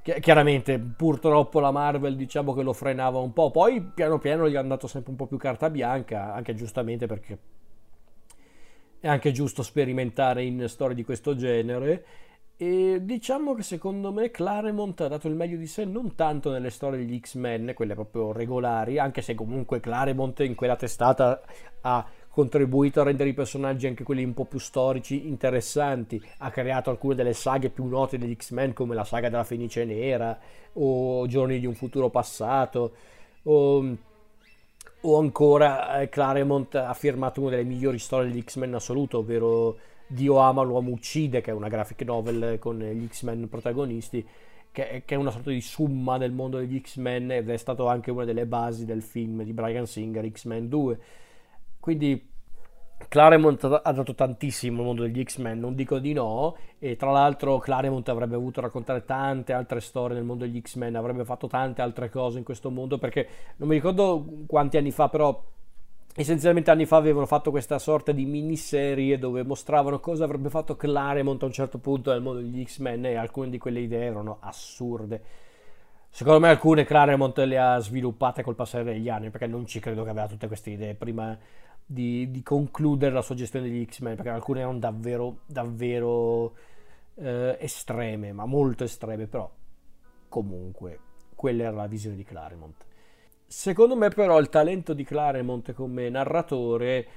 chiaramente 0.01 0.79
purtroppo 0.79 1.59
la 1.59 1.71
Marvel 1.71 2.15
diciamo 2.15 2.53
che 2.53 2.63
lo 2.63 2.73
frenava 2.73 3.19
un 3.19 3.33
po' 3.33 3.51
poi 3.51 3.81
piano 3.81 4.17
piano 4.17 4.49
gli 4.49 4.55
hanno 4.55 4.69
dato 4.69 4.87
sempre 4.87 5.11
un 5.11 5.17
po' 5.17 5.27
più 5.27 5.37
carta 5.37 5.69
bianca 5.69 6.33
anche 6.33 6.55
giustamente 6.55 7.05
perché 7.05 7.37
è 8.99 9.07
anche 9.07 9.31
giusto 9.31 9.63
sperimentare 9.63 10.43
in 10.43 10.67
storie 10.67 10.95
di 10.95 11.03
questo 11.03 11.35
genere. 11.35 12.05
E 12.57 12.99
diciamo 13.01 13.53
che 13.53 13.63
secondo 13.63 14.11
me 14.11 14.31
Claremont 14.31 14.99
ha 14.99 15.07
dato 15.07 15.29
il 15.29 15.35
meglio 15.35 15.55
di 15.55 15.67
sé 15.67 15.85
non 15.85 16.15
tanto 16.15 16.51
nelle 16.51 16.69
storie 16.69 16.99
degli 16.99 17.17
X-Men, 17.17 17.71
quelle 17.73 17.93
proprio 17.93 18.33
regolari, 18.33 18.99
anche 18.99 19.21
se 19.21 19.33
comunque 19.33 19.79
Claremont 19.79 20.41
in 20.41 20.55
quella 20.55 20.75
testata 20.75 21.41
ha 21.81 22.05
contribuito 22.29 23.01
a 23.01 23.03
rendere 23.03 23.29
i 23.29 23.33
personaggi 23.33 23.87
anche 23.87 24.03
quelli 24.03 24.23
un 24.23 24.33
po' 24.33 24.45
più 24.45 24.59
storici 24.59 25.27
interessanti, 25.27 26.21
ha 26.39 26.51
creato 26.51 26.89
alcune 26.89 27.15
delle 27.15 27.33
saghe 27.33 27.69
più 27.69 27.85
note 27.85 28.17
degli 28.17 28.35
X-Men 28.35 28.73
come 28.73 28.95
la 28.95 29.03
saga 29.03 29.29
della 29.29 29.43
Fenice 29.43 29.85
Nera 29.85 30.37
o 30.73 31.27
Giorni 31.27 31.59
di 31.59 31.65
un 31.65 31.75
futuro 31.75 32.09
passato 32.09 32.93
o 33.43 33.97
o 35.01 35.17
ancora 35.17 36.01
eh, 36.01 36.09
Claremont 36.09 36.75
ha 36.75 36.93
firmato 36.93 37.41
una 37.41 37.51
delle 37.51 37.63
migliori 37.63 37.99
storie 37.99 38.29
degli 38.29 38.43
X-Men 38.43 38.69
in 38.69 38.75
assoluto, 38.75 39.19
ovvero 39.19 39.77
Dio 40.07 40.37
ama, 40.39 40.61
l'uomo 40.61 40.91
uccide, 40.91 41.41
che 41.41 41.51
è 41.51 41.53
una 41.53 41.69
graphic 41.69 42.01
novel 42.01 42.57
con 42.59 42.79
gli 42.79 43.07
X-Men 43.07 43.47
protagonisti, 43.47 44.25
che, 44.71 45.03
è 45.05 45.15
una 45.15 45.31
sorta 45.31 45.51
di 45.51 45.61
summa 45.61 46.17
del 46.17 46.31
mondo 46.31 46.57
degli 46.57 46.81
X-Men 46.81 47.31
ed 47.31 47.49
è 47.49 47.57
stato 47.57 47.87
anche 47.87 48.11
una 48.11 48.25
delle 48.25 48.45
basi 48.45 48.85
del 48.85 49.01
film 49.01 49.43
di 49.43 49.53
Brian 49.53 49.85
Singer, 49.85 50.29
X-Men 50.29 50.67
2. 50.67 50.99
Quindi 51.89 52.23
Claremont 53.07 53.63
ha 53.63 53.91
dato 53.91 54.13
tantissimo 54.13 54.81
al 54.81 54.85
mondo 54.85 55.01
degli 55.01 55.23
X-Men, 55.23 55.59
non 55.59 55.73
dico 55.73 55.97
di 55.97 56.13
no, 56.13 56.55
e 56.77 56.95
tra 56.97 57.09
l'altro 57.09 57.57
Claremont 57.57 58.07
avrebbe 58.09 58.35
avuto 58.35 58.61
raccontare 58.61 59.05
tante 59.05 59.53
altre 59.53 59.79
storie 59.79 60.15
nel 60.15 60.23
mondo 60.23 60.45
degli 60.45 60.61
X-Men, 60.61 60.95
avrebbe 60.95 61.25
fatto 61.25 61.47
tante 61.47 61.81
altre 61.81 62.11
cose 62.11 62.37
in 62.37 62.43
questo 62.43 62.69
mondo, 62.69 62.99
perché 62.99 63.27
non 63.55 63.69
mi 63.69 63.73
ricordo 63.73 64.23
quanti 64.45 64.77
anni 64.77 64.91
fa, 64.91 65.09
però 65.09 65.43
essenzialmente 66.13 66.69
anni 66.69 66.85
fa 66.85 66.97
avevano 66.97 67.25
fatto 67.25 67.49
questa 67.49 67.79
sorta 67.79 68.11
di 68.11 68.25
miniserie 68.25 69.17
dove 69.17 69.43
mostravano 69.43 69.99
cosa 69.99 70.25
avrebbe 70.25 70.49
fatto 70.49 70.75
Claremont 70.75 71.41
a 71.41 71.47
un 71.47 71.51
certo 71.51 71.79
punto 71.79 72.11
nel 72.11 72.21
mondo 72.21 72.41
degli 72.41 72.63
X-Men 72.63 73.03
e 73.05 73.15
alcune 73.15 73.49
di 73.49 73.57
quelle 73.57 73.79
idee 73.79 74.05
erano 74.05 74.37
assurde. 74.41 75.21
Secondo 76.11 76.39
me 76.39 76.49
alcune 76.49 76.85
Claremont 76.85 77.37
le 77.37 77.59
ha 77.59 77.77
sviluppate 77.77 78.41
col 78.41 78.55
passare 78.55 78.83
degli 78.83 79.09
anni, 79.09 79.29
perché 79.29 79.45
non 79.45 79.67
ci 79.67 79.79
credo 79.79 80.03
che 80.03 80.09
aveva 80.09 80.27
tutte 80.27 80.47
queste 80.47 80.71
idee 80.71 80.95
prima 80.95 81.37
di, 81.91 82.29
di, 82.29 82.43
concludere 82.43 83.11
la 83.11 83.23
sua 83.23 83.33
gestione 83.33 83.67
degli 83.67 83.83
X-Men, 83.83 84.15
perché 84.15 84.29
alcune 84.29 84.59
erano 84.59 84.77
davvero, 84.77 85.39
davvero 85.47 86.53
eh, 87.15 87.57
estreme, 87.59 88.31
ma 88.31 88.45
molto 88.45 88.83
estreme, 88.83 89.25
però 89.25 89.51
comunque 90.27 90.99
quella 91.33 91.63
era 91.63 91.75
la 91.75 91.87
visione 91.87 92.15
di 92.15 92.23
Claremont. 92.23 92.85
Secondo 93.47 93.95
me 93.95 94.09
però 94.09 94.37
il 94.39 94.49
talento 94.49 94.93
di 94.93 95.03
Claremont 95.03 95.73
come 95.73 96.09
narratore 96.09 97.07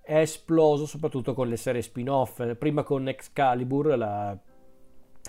è 0.00 0.18
esploso 0.18 0.86
soprattutto 0.86 1.34
con 1.34 1.48
le 1.48 1.56
serie 1.56 1.82
spin-off, 1.82 2.54
prima 2.54 2.84
con 2.84 3.08
Excalibur, 3.08 3.98
la, 3.98 4.38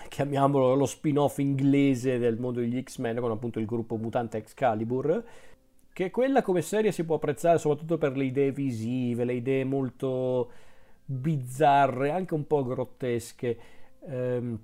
chiamiamolo 0.08 0.74
lo 0.74 0.86
spin-off 0.86 1.38
inglese 1.38 2.18
del 2.18 2.38
mondo 2.38 2.60
degli 2.60 2.80
X-Men, 2.80 3.18
con 3.18 3.32
appunto 3.32 3.58
il 3.58 3.66
gruppo 3.66 3.96
mutante 3.96 4.36
Excalibur, 4.36 5.24
che 5.92 6.10
quella 6.10 6.42
come 6.42 6.62
serie 6.62 6.92
si 6.92 7.04
può 7.04 7.16
apprezzare 7.16 7.58
soprattutto 7.58 7.98
per 7.98 8.16
le 8.16 8.24
idee 8.24 8.50
visive, 8.52 9.24
le 9.24 9.34
idee 9.34 9.64
molto 9.64 10.50
bizzarre, 11.04 12.10
anche 12.10 12.34
un 12.34 12.46
po' 12.46 12.64
grottesche. 12.64 13.58
Ehm, 14.08 14.58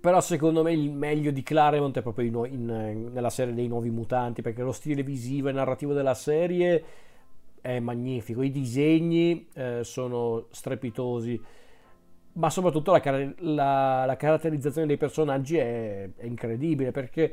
però 0.00 0.20
secondo 0.22 0.62
me 0.62 0.72
il 0.72 0.90
meglio 0.90 1.30
di 1.30 1.42
Claremont 1.42 1.98
è 1.98 2.02
proprio 2.02 2.26
in, 2.26 2.48
in, 2.50 3.10
nella 3.12 3.28
serie 3.28 3.52
dei 3.52 3.68
nuovi 3.68 3.90
mutanti, 3.90 4.40
perché 4.40 4.62
lo 4.62 4.72
stile 4.72 5.02
visivo 5.02 5.48
e 5.48 5.52
narrativo 5.52 5.92
della 5.92 6.14
serie 6.14 6.84
è 7.60 7.78
magnifico, 7.78 8.40
i 8.40 8.50
disegni 8.50 9.46
eh, 9.52 9.80
sono 9.84 10.46
strepitosi, 10.50 11.38
ma 12.32 12.48
soprattutto 12.48 12.92
la, 12.92 13.02
la, 13.40 14.04
la 14.06 14.16
caratterizzazione 14.16 14.86
dei 14.86 14.96
personaggi 14.96 15.58
è, 15.58 16.08
è 16.16 16.24
incredibile, 16.24 16.90
perché 16.92 17.32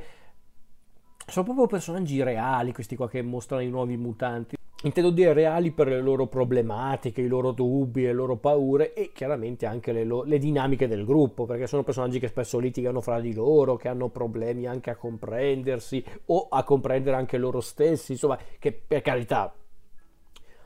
sono 1.29 1.43
proprio 1.43 1.67
personaggi 1.67 2.23
reali 2.23 2.71
questi 2.71 2.95
qua 2.95 3.09
che 3.09 3.21
mostrano 3.21 3.61
i 3.61 3.69
nuovi 3.69 3.97
mutanti. 3.97 4.55
Intendo 4.83 5.09
dire 5.09 5.33
reali 5.33 5.71
per 5.71 5.87
le 5.87 5.99
loro 5.99 6.27
problematiche, 6.27 7.19
i 7.21 7.27
loro 7.27 7.51
dubbi, 7.51 8.03
le 8.03 8.13
loro 8.13 8.37
paure 8.37 8.93
e 8.93 9.11
chiaramente 9.13 9.65
anche 9.65 9.91
le, 9.91 10.05
lo- 10.05 10.23
le, 10.23 10.37
dinamiche 10.37 10.87
del 10.87 11.03
gruppo, 11.03 11.45
perché 11.45 11.67
sono 11.67 11.83
personaggi 11.83 12.19
che 12.19 12.27
spesso 12.27 12.59
litigano 12.59 13.01
fra 13.01 13.19
di 13.19 13.33
loro, 13.33 13.75
che 13.75 13.87
hanno 13.87 14.09
problemi 14.09 14.67
anche 14.67 14.91
a 14.91 14.95
comprendersi 14.95 16.03
o 16.27 16.47
a 16.49 16.63
comprendere 16.63 17.17
anche 17.17 17.37
loro 17.37 17.59
stessi, 17.59 18.13
insomma, 18.13 18.37
che 18.59 18.71
per 18.71 19.01
carità 19.01 19.53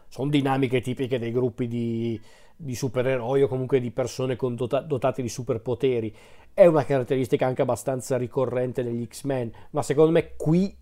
sono 0.09 0.29
dinamiche 0.29 0.81
tipiche 0.81 1.17
dei 1.17 1.31
gruppi 1.31 1.67
di, 1.67 2.21
di 2.61 2.75
supereroi 2.75 3.41
o 3.41 3.47
comunque 3.47 3.79
di 3.79 3.91
persone 3.91 4.37
dota- 4.39 4.81
dotate 4.81 5.21
di 5.21 5.29
superpoteri. 5.29 6.15
È 6.53 6.65
una 6.65 6.85
caratteristica 6.85 7.45
anche 7.45 7.63
abbastanza 7.63 8.17
ricorrente 8.17 8.83
negli 8.83 9.05
X-Men, 9.05 9.51
ma 9.71 9.81
secondo 9.81 10.11
me 10.11 10.35
qui 10.35 10.75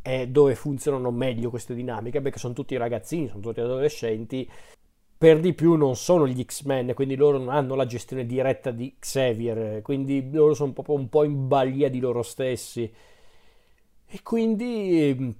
è 0.00 0.28
dove 0.28 0.54
funzionano 0.54 1.10
meglio 1.10 1.50
queste 1.50 1.74
dinamiche, 1.74 2.20
perché 2.20 2.38
sono 2.38 2.54
tutti 2.54 2.76
ragazzini, 2.76 3.28
sono 3.28 3.40
tutti 3.40 3.60
adolescenti, 3.60 4.48
per 5.18 5.40
di 5.40 5.54
più 5.54 5.74
non 5.74 5.96
sono 5.96 6.28
gli 6.28 6.44
X-Men, 6.44 6.94
quindi 6.94 7.16
loro 7.16 7.38
non 7.38 7.48
hanno 7.48 7.74
la 7.74 7.86
gestione 7.86 8.26
diretta 8.26 8.70
di 8.70 8.96
Xavier, 8.98 9.82
quindi 9.82 10.30
loro 10.30 10.54
sono 10.54 10.72
proprio 10.72 10.94
un 10.96 11.08
po' 11.08 11.24
in 11.24 11.48
balia 11.48 11.88
di 11.88 11.98
loro 11.98 12.22
stessi. 12.22 12.92
E 14.08 14.22
quindi 14.22 15.34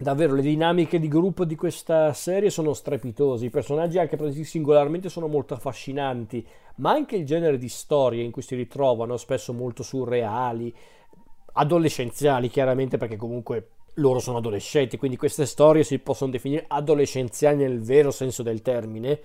davvero 0.00 0.34
le 0.34 0.40
dinamiche 0.40 0.98
di 0.98 1.08
gruppo 1.08 1.44
di 1.44 1.54
questa 1.56 2.14
serie 2.14 2.48
sono 2.48 2.72
strepitosi, 2.72 3.44
i 3.44 3.50
personaggi 3.50 3.98
anche 3.98 4.16
presi 4.16 4.44
singolarmente 4.44 5.10
sono 5.10 5.26
molto 5.26 5.52
affascinanti, 5.52 6.46
ma 6.76 6.92
anche 6.92 7.16
il 7.16 7.26
genere 7.26 7.58
di 7.58 7.68
storie 7.68 8.24
in 8.24 8.30
cui 8.30 8.40
si 8.40 8.54
ritrovano, 8.54 9.18
spesso 9.18 9.52
molto 9.52 9.82
surreali, 9.82 10.74
adolescenziali 11.52 12.48
chiaramente 12.48 12.96
perché 12.96 13.16
comunque 13.16 13.72
loro 13.94 14.20
sono 14.20 14.38
adolescenti, 14.38 14.96
quindi 14.96 15.18
queste 15.18 15.44
storie 15.44 15.84
si 15.84 15.98
possono 15.98 16.30
definire 16.30 16.64
adolescenziali 16.66 17.58
nel 17.58 17.82
vero 17.82 18.10
senso 18.10 18.42
del 18.42 18.62
termine, 18.62 19.20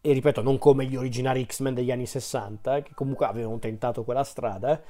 e 0.00 0.12
ripeto, 0.12 0.40
non 0.40 0.56
come 0.56 0.86
gli 0.86 0.96
originari 0.96 1.44
X-Men 1.44 1.74
degli 1.74 1.90
anni 1.90 2.06
60, 2.06 2.82
che 2.82 2.92
comunque 2.94 3.26
avevano 3.26 3.58
tentato 3.58 4.02
quella 4.02 4.24
strada, 4.24 4.80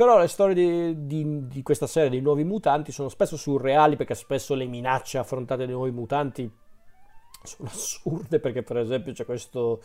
però 0.00 0.18
le 0.18 0.28
storie 0.28 0.54
di, 0.54 1.06
di, 1.06 1.46
di, 1.46 1.62
questa 1.62 1.86
serie 1.86 2.08
dei 2.08 2.22
nuovi 2.22 2.42
mutanti 2.42 2.90
sono 2.90 3.10
spesso 3.10 3.36
surreali 3.36 3.96
perché 3.96 4.14
spesso 4.14 4.54
le 4.54 4.64
minacce 4.64 5.18
affrontate 5.18 5.66
dai 5.66 5.74
nuovi 5.74 5.90
mutanti 5.90 6.50
sono 7.42 7.68
assurde 7.68 8.40
perché 8.40 8.62
per 8.62 8.78
esempio 8.78 9.12
c'è 9.12 9.26
questo, 9.26 9.82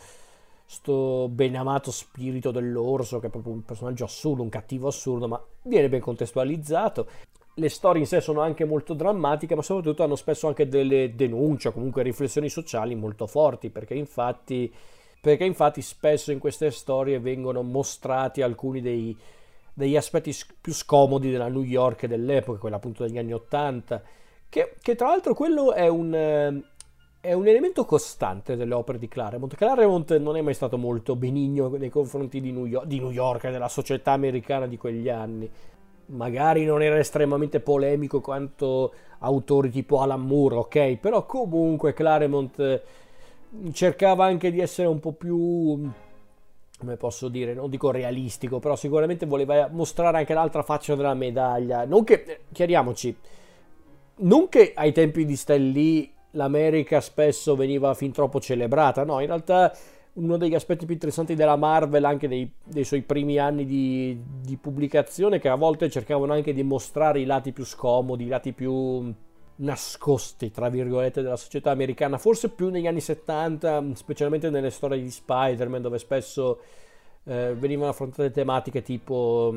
questo 0.64 1.28
benamato 1.28 1.90
spirito 1.90 2.50
dell'orso 2.50 3.20
che 3.20 3.26
è 3.26 3.30
proprio 3.30 3.52
un 3.52 3.62
personaggio 3.62 4.04
assurdo, 4.04 4.42
un 4.42 4.48
cattivo 4.48 4.88
assurdo, 4.88 5.28
ma 5.28 5.38
viene 5.64 5.90
ben 5.90 6.00
contestualizzato. 6.00 7.06
Le 7.52 7.68
storie 7.68 8.00
in 8.00 8.06
sé 8.06 8.22
sono 8.22 8.40
anche 8.40 8.64
molto 8.64 8.94
drammatiche, 8.94 9.54
ma 9.54 9.60
soprattutto 9.60 10.02
hanno 10.02 10.16
spesso 10.16 10.46
anche 10.46 10.66
delle 10.66 11.14
denunce 11.14 11.74
comunque 11.74 12.02
riflessioni 12.02 12.48
sociali 12.48 12.94
molto 12.94 13.26
forti, 13.26 13.68
perché 13.68 13.92
infatti, 13.92 14.72
perché 15.20 15.44
infatti 15.44 15.82
spesso 15.82 16.32
in 16.32 16.38
queste 16.38 16.70
storie 16.70 17.20
vengono 17.20 17.60
mostrati 17.60 18.40
alcuni 18.40 18.80
dei, 18.80 19.14
degli 19.76 19.94
aspetti 19.94 20.34
più 20.58 20.72
scomodi 20.72 21.30
della 21.30 21.48
New 21.48 21.62
York 21.62 22.06
dell'epoca, 22.06 22.58
quella 22.58 22.76
appunto 22.76 23.04
degli 23.04 23.18
anni 23.18 23.34
Ottanta, 23.34 24.02
che, 24.48 24.76
che, 24.80 24.94
tra 24.94 25.08
l'altro 25.08 25.34
quello 25.34 25.74
è 25.74 25.86
un, 25.86 26.62
è 27.20 27.32
un 27.34 27.46
elemento 27.46 27.84
costante 27.84 28.56
delle 28.56 28.72
opere 28.72 28.98
di 28.98 29.06
Claremont. 29.06 29.54
Claremont 29.54 30.16
non 30.16 30.38
è 30.38 30.40
mai 30.40 30.54
stato 30.54 30.78
molto 30.78 31.14
benigno 31.14 31.68
nei 31.76 31.90
confronti 31.90 32.40
di 32.40 32.52
New 32.52 32.64
York, 32.64 32.86
di 32.86 33.00
New 33.00 33.10
York 33.10 33.44
e 33.44 33.50
della 33.50 33.68
società 33.68 34.12
americana 34.12 34.66
di 34.66 34.78
quegli 34.78 35.10
anni. 35.10 35.50
Magari 36.06 36.64
non 36.64 36.80
era 36.80 36.98
estremamente 36.98 37.60
polemico 37.60 38.22
quanto 38.22 38.94
autori 39.18 39.68
tipo 39.68 40.00
Alan 40.00 40.22
Moore, 40.22 40.54
ok? 40.54 40.96
Però 40.96 41.26
comunque 41.26 41.92
Claremont 41.92 42.82
cercava 43.72 44.24
anche 44.24 44.50
di 44.50 44.60
essere 44.60 44.88
un 44.88 45.00
po' 45.00 45.12
più 45.12 45.86
come 46.78 46.96
posso 46.96 47.28
dire, 47.28 47.54
non 47.54 47.70
dico 47.70 47.90
realistico, 47.90 48.58
però 48.58 48.76
sicuramente 48.76 49.26
voleva 49.26 49.68
mostrare 49.70 50.18
anche 50.18 50.34
l'altra 50.34 50.62
faccia 50.62 50.94
della 50.94 51.14
medaglia. 51.14 51.84
Non 51.84 52.04
che, 52.04 52.24
eh, 52.26 52.40
chiariamoci, 52.52 53.16
non 54.18 54.48
che 54.48 54.72
ai 54.74 54.92
tempi 54.92 55.24
di 55.24 55.38
Lee 55.46 56.10
l'America 56.32 57.00
spesso 57.00 57.56
veniva 57.56 57.94
fin 57.94 58.12
troppo 58.12 58.40
celebrata, 58.40 59.04
no, 59.04 59.20
in 59.20 59.26
realtà 59.26 59.74
uno 60.14 60.36
degli 60.36 60.54
aspetti 60.54 60.84
più 60.84 60.94
interessanti 60.94 61.34
della 61.34 61.56
Marvel 61.56 62.04
anche 62.04 62.28
dei, 62.28 62.50
dei 62.64 62.84
suoi 62.84 63.02
primi 63.02 63.38
anni 63.38 63.66
di, 63.66 64.18
di, 64.40 64.56
pubblicazione 64.56 65.38
che 65.38 65.48
a 65.48 65.56
volte 65.56 65.90
cercavano 65.90 66.32
anche 66.32 66.54
di 66.54 66.62
mostrare 66.62 67.20
i 67.20 67.26
lati 67.26 67.52
più 67.52 67.64
scomodi, 67.64 68.24
i 68.24 68.28
lati 68.28 68.52
più 68.52 69.12
nascosti, 69.56 70.50
tra 70.50 70.68
virgolette, 70.68 71.22
della 71.22 71.36
società 71.36 71.70
americana, 71.70 72.18
forse 72.18 72.50
più 72.50 72.68
negli 72.68 72.86
anni 72.86 73.00
70, 73.00 73.94
specialmente 73.94 74.50
nelle 74.50 74.70
storie 74.70 75.00
di 75.00 75.10
Spider-Man, 75.10 75.82
dove 75.82 75.98
spesso 75.98 76.60
eh, 77.24 77.54
venivano 77.54 77.90
affrontate 77.90 78.30
tematiche 78.30 78.82
tipo 78.82 79.54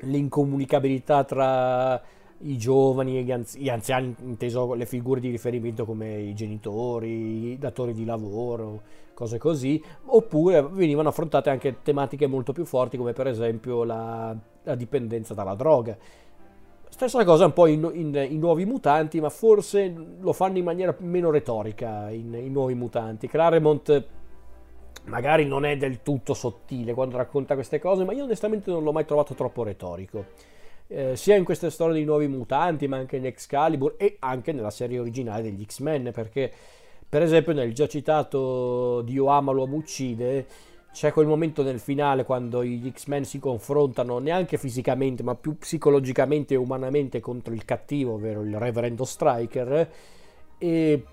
l'incomunicabilità 0.00 1.24
tra 1.24 2.02
i 2.44 2.58
giovani 2.58 3.18
e 3.18 3.22
gli, 3.22 3.32
anzi- 3.32 3.60
gli, 3.60 3.68
anziani, 3.68 4.14
inteso 4.20 4.74
le 4.74 4.86
figure 4.86 5.20
di 5.20 5.30
riferimento 5.30 5.84
come 5.84 6.20
i 6.20 6.34
genitori, 6.34 7.52
i 7.52 7.58
datori 7.58 7.92
di 7.92 8.04
lavoro, 8.04 8.82
cose 9.14 9.38
così, 9.38 9.82
oppure 10.06 10.62
venivano 10.62 11.08
affrontate 11.08 11.50
anche 11.50 11.82
tematiche 11.82 12.26
molto 12.26 12.52
più 12.52 12.64
forti 12.64 12.96
come 12.96 13.12
per 13.12 13.28
esempio 13.28 13.84
la, 13.84 14.34
la 14.64 14.74
dipendenza 14.74 15.34
dalla 15.34 15.54
droga. 15.54 15.96
Stessa 16.92 17.24
cosa 17.24 17.46
un 17.46 17.54
po' 17.54 17.66
in, 17.66 17.90
in, 17.94 18.26
in, 18.30 18.38
Nuovi 18.38 18.66
Mutanti, 18.66 19.18
ma 19.18 19.30
forse 19.30 19.92
lo 20.20 20.32
fanno 20.34 20.58
in 20.58 20.64
maniera 20.64 20.94
meno 20.98 21.30
retorica 21.30 22.10
in, 22.10 22.34
in 22.34 22.52
Nuovi 22.52 22.74
Mutanti. 22.74 23.26
Claremont 23.26 24.06
magari 25.04 25.46
non 25.46 25.64
è 25.64 25.76
del 25.78 26.02
tutto 26.02 26.34
sottile 26.34 26.92
quando 26.92 27.16
racconta 27.16 27.54
queste 27.54 27.78
cose, 27.78 28.04
ma 28.04 28.12
io 28.12 28.24
onestamente 28.24 28.70
non 28.70 28.84
l'ho 28.84 28.92
mai 28.92 29.06
trovato 29.06 29.34
troppo 29.34 29.64
retorico 29.64 30.26
eh, 30.88 31.16
sia 31.16 31.34
in 31.34 31.44
queste 31.44 31.70
storie 31.70 31.94
dei 31.94 32.04
nuovi 32.04 32.28
mutanti, 32.28 32.86
ma 32.86 32.98
anche 32.98 33.16
in 33.16 33.24
Excalibur 33.24 33.94
e 33.96 34.16
anche 34.20 34.52
nella 34.52 34.70
serie 34.70 34.98
originale 34.98 35.42
degli 35.42 35.64
X-Men, 35.64 36.10
perché 36.12 36.52
per 37.08 37.22
esempio 37.22 37.54
nel 37.54 37.72
già 37.72 37.88
citato 37.88 39.00
Dio 39.02 39.26
ama, 39.26 39.52
l'uomo 39.52 39.76
uccide, 39.76 40.46
c'è 40.92 41.10
quel 41.10 41.26
momento 41.26 41.62
nel 41.62 41.80
finale 41.80 42.24
quando 42.24 42.62
gli 42.62 42.90
X-Men 42.90 43.24
si 43.24 43.38
confrontano 43.38 44.18
neanche 44.18 44.58
fisicamente, 44.58 45.22
ma 45.22 45.34
più 45.34 45.56
psicologicamente 45.56 46.54
e 46.54 46.58
umanamente 46.58 47.18
contro 47.20 47.54
il 47.54 47.64
cattivo, 47.64 48.12
ovvero 48.12 48.42
il 48.42 48.56
Reverendo 48.58 49.04
Striker, 49.04 49.90
e 50.58 51.04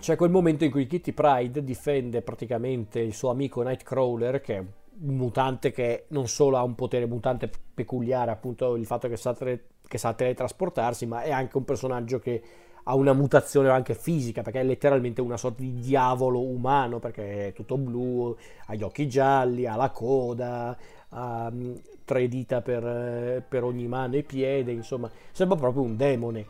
c'è 0.00 0.16
quel 0.16 0.30
momento 0.30 0.64
in 0.64 0.70
cui 0.70 0.86
Kitty 0.86 1.12
Pride 1.12 1.62
difende 1.62 2.22
praticamente 2.22 3.00
il 3.00 3.14
suo 3.14 3.30
amico 3.30 3.62
Nightcrawler, 3.62 4.40
che 4.40 4.56
è 4.56 4.58
un 4.58 5.14
mutante 5.14 5.72
che 5.72 6.04
non 6.08 6.26
solo 6.26 6.56
ha 6.56 6.62
un 6.62 6.74
potere 6.74 7.06
mutante 7.06 7.50
peculiare, 7.74 8.30
appunto 8.30 8.76
il 8.76 8.86
fatto 8.86 9.08
che 9.08 9.16
sa, 9.16 9.34
tele, 9.34 9.64
che 9.86 9.98
sa 9.98 10.14
teletrasportarsi, 10.14 11.04
ma 11.04 11.22
è 11.22 11.30
anche 11.30 11.56
un 11.58 11.64
personaggio 11.64 12.18
che 12.18 12.42
ha 12.88 12.94
una 12.94 13.12
mutazione 13.12 13.68
anche 13.68 13.94
fisica, 13.94 14.42
perché 14.42 14.60
è 14.60 14.64
letteralmente 14.64 15.20
una 15.20 15.36
sorta 15.36 15.62
di 15.62 15.74
diavolo 15.80 16.40
umano, 16.40 16.98
perché 17.00 17.48
è 17.48 17.52
tutto 17.52 17.76
blu, 17.76 18.34
ha 18.66 18.74
gli 18.74 18.82
occhi 18.82 19.08
gialli, 19.08 19.66
ha 19.66 19.74
la 19.74 19.90
coda, 19.90 20.76
ha 21.08 21.50
mm, 21.52 21.74
tre 22.04 22.28
dita 22.28 22.60
per, 22.60 23.42
per 23.48 23.64
ogni 23.64 23.88
mano 23.88 24.14
e 24.14 24.22
piede, 24.22 24.70
insomma, 24.70 25.10
sembra 25.32 25.56
proprio 25.56 25.82
un 25.82 25.96
demone. 25.96 26.46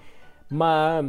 Ma 0.49 1.03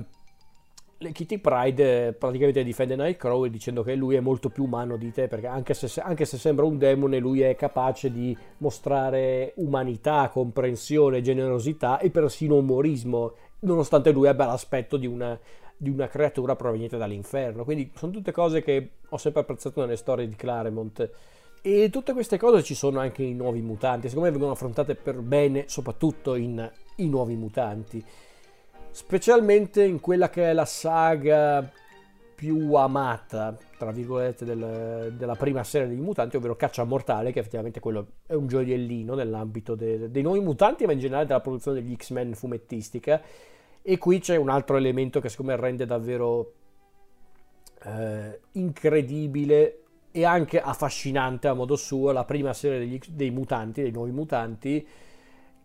Kitty 0.97 1.37
Pride 1.37 2.07
eh, 2.07 2.13
praticamente 2.13 2.63
difende 2.63 2.95
Nightcrawler 2.95 3.51
dicendo 3.51 3.83
che 3.83 3.93
lui 3.93 4.15
è 4.15 4.19
molto 4.19 4.49
più 4.49 4.63
umano 4.63 4.97
di 4.97 5.11
te 5.11 5.27
perché 5.27 5.45
anche 5.45 5.75
se, 5.75 6.01
anche 6.01 6.25
se, 6.25 6.37
sembra 6.37 6.65
un 6.65 6.79
demone 6.79 7.19
lui 7.19 7.41
è 7.41 7.55
capace 7.55 8.11
di 8.11 8.35
mostrare 8.57 9.53
umanità, 9.57 10.29
comprensione, 10.29 11.21
generosità 11.21 11.99
e 11.99 12.09
persino 12.09 12.55
umorismo 12.55 13.33
nonostante 13.59 14.11
lui 14.11 14.27
abbia 14.27 14.45
l'aspetto 14.45 14.97
di 14.97 15.07
una, 15.07 15.37
di 15.75 15.89
una 15.89 16.07
creatura 16.07 16.55
proveniente 16.55 16.97
dall'inferno. 16.97 17.63
Quindi 17.63 17.91
sono 17.95 18.11
tutte 18.11 18.31
cose 18.31 18.61
che 18.61 18.89
ho 19.07 19.17
sempre 19.17 19.41
apprezzato 19.41 19.81
nelle 19.81 19.95
storie 19.95 20.27
di 20.27 20.35
Claremont. 20.35 21.09
E 21.61 21.89
tutte 21.89 22.13
queste 22.13 22.37
cose 22.37 22.63
ci 22.63 22.75
sono 22.75 22.99
anche 22.99 23.23
in 23.23 23.35
Nuovi 23.35 23.61
Mutanti 23.61 24.07
secondo 24.07 24.27
me 24.27 24.31
vengono 24.31 24.53
affrontate 24.53 24.95
per 24.95 25.15
bene 25.15 25.65
soprattutto 25.67 26.35
in 26.35 26.69
I 26.97 27.09
Nuovi 27.09 27.35
Mutanti. 27.35 28.03
Specialmente 28.91 29.83
in 29.83 29.99
quella 29.99 30.29
che 30.29 30.49
è 30.49 30.53
la 30.53 30.65
saga 30.65 31.69
più 32.37 32.75
amata, 32.75 33.57
tra 33.79 33.91
virgolette, 33.91 34.45
del, 34.45 35.11
della 35.17 35.33
prima 35.33 35.63
serie 35.63 35.87
dei 35.87 35.97
mutanti, 35.97 36.35
ovvero 36.37 36.55
Caccia 36.55 36.83
Mortale, 36.83 37.31
che 37.31 37.39
effettivamente 37.39 37.79
quello 37.79 38.07
è 38.27 38.33
un 38.33 38.45
gioiellino 38.45 39.15
nell'ambito 39.15 39.73
de, 39.73 40.11
dei 40.11 40.21
nuovi 40.21 40.39
mutanti, 40.39 40.85
ma 40.85 40.91
in 40.91 40.99
generale 40.99 41.25
della 41.25 41.41
produzione 41.41 41.81
degli 41.81 41.95
X-Men 41.95 42.35
fumettistica. 42.35 43.19
E 43.89 43.97
qui 43.97 44.19
c'è 44.19 44.35
un 44.35 44.49
altro 44.49 44.75
elemento 44.75 45.21
che 45.21 45.29
secondo 45.29 45.53
me 45.53 45.57
rende 45.57 45.85
davvero 45.85 46.51
eh, 47.85 48.37
incredibile 48.51 49.83
e 50.11 50.25
anche 50.25 50.59
affascinante 50.59 51.47
a 51.47 51.53
modo 51.53 51.77
suo 51.77 52.11
la 52.11 52.25
prima 52.25 52.51
serie 52.51 52.79
degli, 52.79 52.99
dei 53.07 53.31
mutanti, 53.31 53.81
dei 53.81 53.91
nuovi 53.91 54.11
mutanti, 54.11 54.85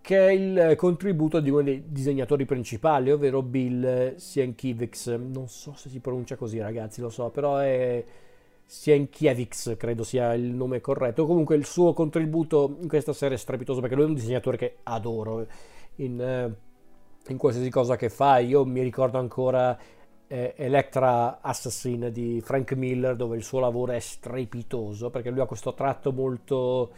che 0.00 0.28
è 0.28 0.30
il 0.30 0.76
contributo 0.76 1.40
di 1.40 1.50
uno 1.50 1.62
dei 1.62 1.82
disegnatori 1.88 2.44
principali, 2.44 3.10
ovvero 3.10 3.42
Bill 3.42 4.14
Sienkiewicz. 4.14 5.08
Non 5.08 5.48
so 5.48 5.74
se 5.74 5.88
si 5.88 5.98
pronuncia 5.98 6.36
così, 6.36 6.60
ragazzi, 6.60 7.00
lo 7.00 7.08
so, 7.08 7.28
però 7.30 7.56
è 7.56 8.04
Sienkiewicz, 8.64 9.74
credo 9.76 10.04
sia 10.04 10.32
il 10.34 10.44
nome 10.44 10.80
corretto. 10.80 11.26
Comunque 11.26 11.56
il 11.56 11.66
suo 11.66 11.92
contributo 11.92 12.76
in 12.82 12.86
questa 12.86 13.12
serie 13.12 13.34
è 13.34 13.40
strepitoso 13.40 13.80
perché 13.80 13.96
lui 13.96 14.04
è 14.04 14.08
un 14.08 14.14
disegnatore 14.14 14.56
che 14.56 14.76
adoro 14.84 15.44
in, 15.96 16.20
eh, 16.20 16.70
in 17.28 17.36
qualsiasi 17.36 17.70
cosa 17.70 17.96
che 17.96 18.08
fa. 18.08 18.38
Io 18.38 18.64
mi 18.64 18.82
ricordo 18.82 19.18
ancora 19.18 19.78
eh, 20.26 20.54
Electra 20.56 21.40
Assassin 21.40 22.10
di 22.12 22.40
Frank 22.42 22.72
Miller, 22.72 23.16
dove 23.16 23.36
il 23.36 23.42
suo 23.42 23.60
lavoro 23.60 23.92
è 23.92 24.00
strepitoso 24.00 25.10
perché 25.10 25.30
lui 25.30 25.40
ha 25.40 25.46
questo 25.46 25.74
tratto 25.74 26.12
molto 26.12 26.90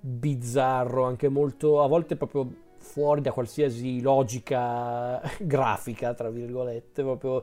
bizzarro, 0.00 1.04
anche 1.04 1.28
molto, 1.28 1.82
a 1.82 1.86
volte 1.86 2.16
proprio 2.16 2.50
fuori 2.78 3.20
da 3.20 3.30
qualsiasi 3.30 4.00
logica 4.00 5.20
grafica, 5.38 6.14
tra 6.14 6.30
virgolette, 6.30 7.02
proprio 7.02 7.42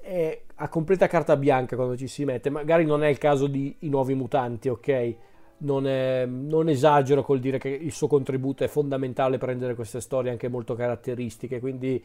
è 0.00 0.42
a 0.56 0.68
completa 0.68 1.06
carta 1.06 1.36
bianca 1.36 1.76
quando 1.76 1.96
ci 1.96 2.08
si 2.08 2.24
mette. 2.24 2.50
Magari 2.50 2.84
non 2.84 3.04
è 3.04 3.08
il 3.08 3.18
caso 3.18 3.46
di 3.46 3.76
I 3.80 3.88
Nuovi 3.88 4.14
Mutanti, 4.14 4.68
ok? 4.68 5.16
Non, 5.62 5.86
è, 5.86 6.26
non, 6.26 6.68
esagero 6.68 7.22
col 7.22 7.38
dire 7.38 7.58
che 7.58 7.68
il 7.68 7.92
suo 7.92 8.08
contributo 8.08 8.64
è 8.64 8.68
fondamentale 8.68 9.38
per 9.38 9.48
rendere 9.50 9.74
queste 9.74 10.00
storie 10.00 10.30
anche 10.30 10.48
molto 10.48 10.74
caratteristiche. 10.74 11.60
Quindi, 11.60 12.02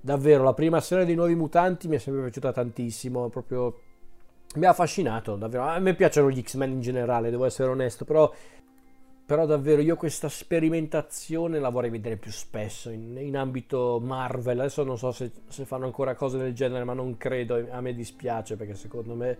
davvero, 0.00 0.42
la 0.42 0.54
prima 0.54 0.80
serie 0.80 1.04
dei 1.04 1.14
Nuovi 1.14 1.34
Mutanti 1.34 1.88
mi 1.88 1.96
è 1.96 1.98
sempre 1.98 2.22
piaciuta 2.22 2.52
tantissimo. 2.52 3.28
Proprio 3.28 3.78
mi 4.56 4.66
ha 4.66 4.70
affascinato, 4.70 5.36
davvero. 5.36 5.64
A 5.64 5.78
me 5.78 5.94
piacciono 5.94 6.30
gli 6.30 6.42
X-Men 6.42 6.72
in 6.72 6.80
generale, 6.80 7.30
devo 7.30 7.44
essere 7.44 7.70
onesto, 7.70 8.04
però 8.04 8.32
però 9.28 9.44
davvero 9.44 9.82
io 9.82 9.94
questa 9.94 10.30
sperimentazione 10.30 11.58
la 11.58 11.68
vorrei 11.68 11.90
vedere 11.90 12.16
più 12.16 12.30
spesso 12.30 12.88
in, 12.88 13.14
in 13.18 13.36
ambito 13.36 14.00
Marvel. 14.02 14.60
Adesso 14.60 14.84
non 14.84 14.96
so 14.96 15.12
se, 15.12 15.30
se, 15.48 15.66
fanno 15.66 15.84
ancora 15.84 16.14
cose 16.14 16.38
del 16.38 16.54
genere, 16.54 16.82
ma 16.84 16.94
non 16.94 17.18
credo. 17.18 17.62
A 17.70 17.82
me 17.82 17.92
dispiace 17.92 18.56
perché 18.56 18.74
secondo 18.74 19.14
me 19.14 19.36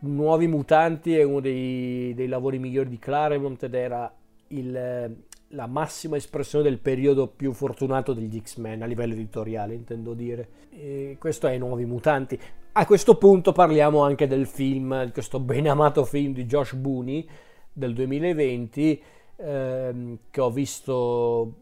Nuovi 0.00 0.46
Mutanti 0.46 1.16
è 1.16 1.22
uno 1.22 1.40
dei, 1.40 2.14
dei 2.14 2.28
lavori 2.28 2.58
migliori 2.58 2.88
di 2.88 2.98
Claremont 2.98 3.62
ed 3.62 3.74
era 3.74 4.12
il, 4.48 5.16
la 5.48 5.66
massima 5.66 6.16
espressione 6.16 6.64
del 6.64 6.78
periodo 6.78 7.28
più 7.28 7.52
fortunato 7.52 8.12
degli 8.12 8.40
X-Men 8.40 8.82
a 8.82 8.86
livello 8.86 9.14
editoriale, 9.14 9.74
intendo 9.74 10.14
dire. 10.14 10.48
E 10.70 11.16
questo 11.18 11.46
è 11.46 11.56
Nuovi 11.58 11.84
Mutanti. 11.84 12.38
A 12.72 12.84
questo 12.84 13.16
punto 13.16 13.52
parliamo 13.52 14.02
anche 14.02 14.26
del 14.26 14.46
film, 14.46 15.10
questo 15.12 15.40
ben 15.40 15.66
amato 15.66 16.04
film 16.04 16.34
di 16.34 16.44
Josh 16.44 16.74
Booney 16.74 17.26
del 17.72 17.94
2020 17.94 19.02
ehm, 19.36 20.18
che 20.30 20.40
ho 20.40 20.50
visto 20.50 21.54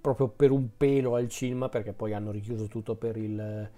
proprio 0.00 0.28
per 0.28 0.50
un 0.50 0.68
pelo 0.76 1.14
al 1.14 1.28
cinema 1.28 1.68
perché 1.68 1.92
poi 1.92 2.12
hanno 2.12 2.30
richiuso 2.30 2.66
tutto 2.66 2.96
per, 2.96 3.16
il, 3.16 3.70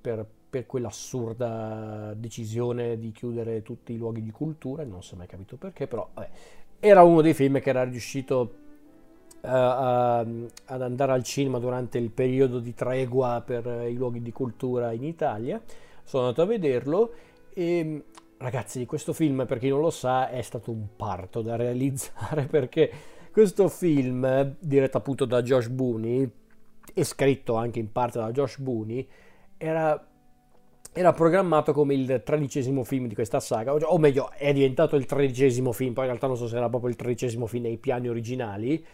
per, 0.00 0.26
per 0.48 0.66
quell'assurda 0.66 2.14
decisione 2.16 2.98
di 2.98 3.12
chiudere 3.12 3.62
tutti 3.62 3.92
i 3.92 3.96
luoghi 3.96 4.22
di 4.22 4.30
cultura, 4.30 4.84
non 4.84 5.02
si 5.02 5.14
è 5.14 5.16
mai 5.16 5.26
capito 5.26 5.56
perché, 5.56 5.86
però 5.86 6.08
vabbè, 6.14 6.28
era 6.80 7.02
uno 7.02 7.20
dei 7.20 7.34
film 7.34 7.60
che 7.60 7.70
era 7.70 7.84
riuscito 7.84 8.54
uh, 9.40 9.46
a, 9.48 10.18
ad 10.18 10.82
andare 10.82 11.12
al 11.12 11.22
cinema 11.22 11.58
durante 11.58 11.98
il 11.98 12.10
periodo 12.10 12.60
di 12.60 12.74
tregua 12.74 13.42
per 13.44 13.86
i 13.88 13.94
luoghi 13.94 14.22
di 14.22 14.32
cultura 14.32 14.92
in 14.92 15.04
Italia. 15.04 15.60
Sono 16.04 16.24
andato 16.24 16.42
a 16.42 16.46
vederlo 16.46 17.12
e 17.52 18.04
Ragazzi, 18.40 18.86
questo 18.86 19.12
film, 19.12 19.46
per 19.48 19.58
chi 19.58 19.68
non 19.68 19.80
lo 19.80 19.90
sa, 19.90 20.30
è 20.30 20.40
stato 20.42 20.70
un 20.70 20.86
parto 20.94 21.42
da 21.42 21.56
realizzare 21.56 22.46
perché 22.46 22.88
questo 23.32 23.68
film, 23.68 24.54
diretto 24.60 24.96
appunto 24.96 25.24
da 25.24 25.42
Josh 25.42 25.66
Booney 25.66 26.30
e 26.94 27.04
scritto 27.04 27.56
anche 27.56 27.80
in 27.80 27.90
parte 27.90 28.20
da 28.20 28.30
Josh 28.30 28.58
Booney, 28.58 29.08
era, 29.56 30.08
era 30.92 31.12
programmato 31.12 31.72
come 31.72 31.94
il 31.94 32.22
tredicesimo 32.24 32.82
film 32.84 33.06
di 33.06 33.14
questa 33.14 33.40
saga, 33.40 33.74
o 33.74 33.98
meglio, 33.98 34.30
è 34.32 34.52
diventato 34.52 34.96
il 34.96 35.06
tredicesimo 35.06 35.72
film, 35.72 35.92
poi 35.92 36.04
in 36.04 36.10
realtà 36.10 36.26
non 36.26 36.36
so 36.36 36.48
se 36.48 36.56
era 36.56 36.68
proprio 36.68 36.90
il 36.90 36.96
tredicesimo 36.96 37.46
film 37.46 37.64
nei 37.64 37.76
piani 37.76 38.08
originali, 38.08 38.84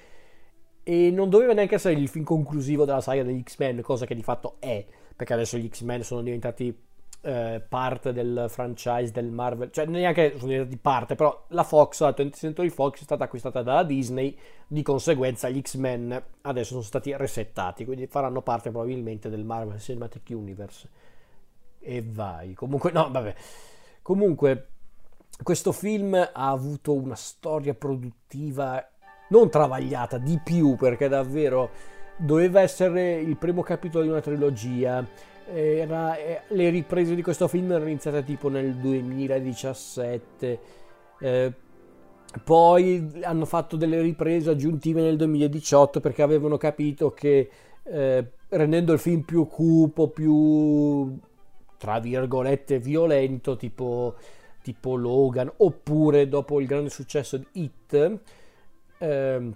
e 0.83 1.11
non 1.11 1.31
doveva 1.31 1.55
neanche 1.55 1.77
essere 1.77 1.95
il 1.95 2.09
film 2.09 2.25
conclusivo 2.25 2.85
della 2.85 3.01
saga 3.01 3.23
degli 3.23 3.43
X-Men, 3.43 3.81
cosa 3.81 4.05
che 4.05 4.15
di 4.15 4.23
fatto 4.23 4.57
è, 4.59 4.85
perché 5.17 5.33
adesso 5.33 5.57
gli 5.57 5.69
X-Men 5.69 6.03
sono 6.03 6.23
diventati 6.23 6.77
eh, 7.23 7.63
parte 7.67 8.13
del 8.13 8.47
franchise 8.49 9.11
del 9.11 9.31
Marvel, 9.31 9.71
cioè 9.71 9.87
neanche 9.87 10.35
sono 10.37 10.51
diventati 10.51 10.77
parte, 10.77 11.15
però 11.15 11.47
la 11.49 11.65
Fox, 11.65 12.01
la 12.01 12.11
20th 12.11 12.35
Century 12.35 12.69
Fox 12.69 13.01
è 13.01 13.05
stata 13.05 13.25
acquistata 13.25 13.63
dalla 13.63 13.83
Disney, 13.83 14.37
di 14.67 14.83
conseguenza 14.83 15.49
gli 15.49 15.61
X-Men 15.63 16.23
adesso 16.43 16.71
sono 16.71 16.83
stati 16.83 17.17
resettati, 17.17 17.87
quindi 17.87 18.07
faranno 18.07 18.43
parte 18.43 18.71
probabilmente 18.71 19.31
del 19.31 19.45
Marvel 19.45 19.81
Cinematic 19.81 20.29
Universe. 20.31 20.89
E 21.85 22.03
vai, 22.03 22.55
comunque 22.55 22.91
no, 22.93 23.11
vabbè. 23.11 23.35
Comunque 24.03 24.69
questo 25.43 25.73
film 25.73 26.15
ha 26.15 26.51
avuto 26.51 26.95
una 26.95 27.15
storia 27.15 27.75
produttiva 27.75 28.83
non 29.29 29.51
travagliata, 29.51 30.19
di 30.19 30.41
più, 30.43 30.77
perché 30.77 31.09
davvero 31.09 31.71
doveva 32.17 32.61
essere 32.61 33.15
il 33.15 33.37
primo 33.37 33.63
capitolo 33.63 34.05
di 34.05 34.11
una 34.11 34.21
trilogia 34.21 35.05
era, 35.47 36.17
eh, 36.17 36.43
le 36.49 36.71
riprese 36.71 37.15
di 37.15 37.23
questo 37.23 37.49
film 37.49 37.71
erano 37.73 37.89
iniziate 37.89 38.25
tipo 38.25 38.49
nel 38.49 38.75
2017. 38.77 40.61
Eh, 41.21 41.53
poi 42.43 43.21
hanno 43.23 43.45
fatto 43.45 43.77
delle 43.77 44.01
riprese 44.01 44.51
aggiuntive 44.51 45.01
nel 45.03 45.17
2018 45.17 46.01
perché 46.01 46.23
avevano 46.23 46.57
capito 46.57 47.13
che 47.13 47.49
eh, 47.85 48.31
rendendo 48.49 48.93
il 48.93 48.99
film 48.99 49.21
più 49.21 49.47
cupo, 49.47 50.09
più 50.09 51.17
tra 51.85 51.99
virgolette 51.99 52.79
violento, 52.79 53.59
tipo, 53.59 54.15
tipo 54.63 54.97
Logan, 54.97 55.53
oppure 55.59 56.27
dopo 56.29 56.59
il 56.59 56.67
grande 56.67 56.89
successo 56.89 57.37
di 57.37 57.47
Hit, 57.53 58.19
eh, 58.97 59.53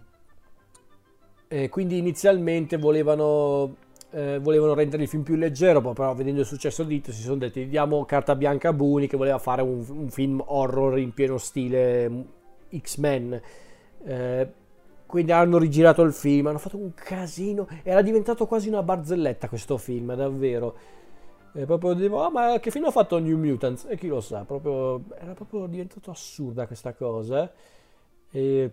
quindi 1.71 1.97
inizialmente 1.97 2.77
volevano 2.77 3.77
eh, 4.11 4.39
volevano 4.41 4.75
rendere 4.75 5.05
il 5.05 5.09
film 5.09 5.23
più 5.23 5.37
leggero, 5.37 5.81
però 5.81 6.15
vedendo 6.15 6.41
il 6.41 6.47
successo 6.47 6.85
di 6.85 6.97
It 6.97 7.13
si 7.13 7.23
sono 7.23 7.37
detti 7.37 7.67
diamo 7.67 8.05
carta 8.05 8.37
bianca 8.37 8.69
a 8.69 8.75
Booney 8.75 9.07
che 9.07 9.17
voleva 9.17 9.39
fare 9.39 9.63
un, 9.63 9.83
un 9.89 10.11
film 10.11 10.43
horror 10.45 10.99
in 10.99 11.15
pieno 11.15 11.39
stile 11.39 12.11
mm, 12.11 12.21
X-Men. 12.79 13.41
Eh, 14.05 14.53
quindi 15.07 15.33
hanno 15.33 15.57
rigirato 15.57 16.03
il 16.03 16.13
film, 16.13 16.49
hanno 16.49 16.59
fatto 16.59 16.77
un 16.77 16.93
casino, 16.93 17.67
era 17.83 18.03
diventato 18.03 18.47
quasi 18.47 18.69
una 18.69 18.83
barzelletta 18.83 19.49
questo 19.49 19.79
film, 19.79 20.15
davvero. 20.15 20.98
E 21.59 21.65
proprio 21.65 21.93
dicevo, 21.93 22.23
ah, 22.23 22.31
ma 22.31 22.61
che 22.61 22.71
film 22.71 22.85
ha 22.85 22.93
fatto 22.93 23.19
New 23.19 23.37
Mutants? 23.37 23.87
E 23.89 23.97
chi 23.97 24.07
lo 24.07 24.21
sa, 24.21 24.45
proprio, 24.45 25.03
era 25.19 25.35
proprio 25.35 25.67
diventato 25.67 26.13
assurda 26.13 26.69
questa 26.69 26.93
cosa. 26.93 27.51
E 28.31 28.71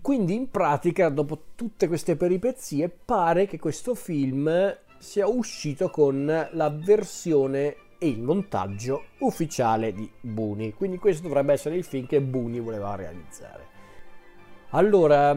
quindi 0.00 0.34
in 0.34 0.52
pratica, 0.52 1.08
dopo 1.08 1.46
tutte 1.56 1.88
queste 1.88 2.14
peripezie, 2.14 2.88
pare 2.88 3.46
che 3.46 3.58
questo 3.58 3.96
film 3.96 4.48
sia 4.96 5.26
uscito 5.26 5.90
con 5.90 6.48
la 6.52 6.70
versione 6.70 7.76
e 7.98 8.06
il 8.06 8.22
montaggio 8.22 9.06
ufficiale 9.18 9.92
di 9.92 10.08
Booney. 10.20 10.74
Quindi 10.74 10.98
questo 10.98 11.26
dovrebbe 11.26 11.54
essere 11.54 11.74
il 11.74 11.82
film 11.82 12.06
che 12.06 12.22
Booney 12.22 12.60
voleva 12.60 12.94
realizzare. 12.94 13.66
Allora, 14.70 15.36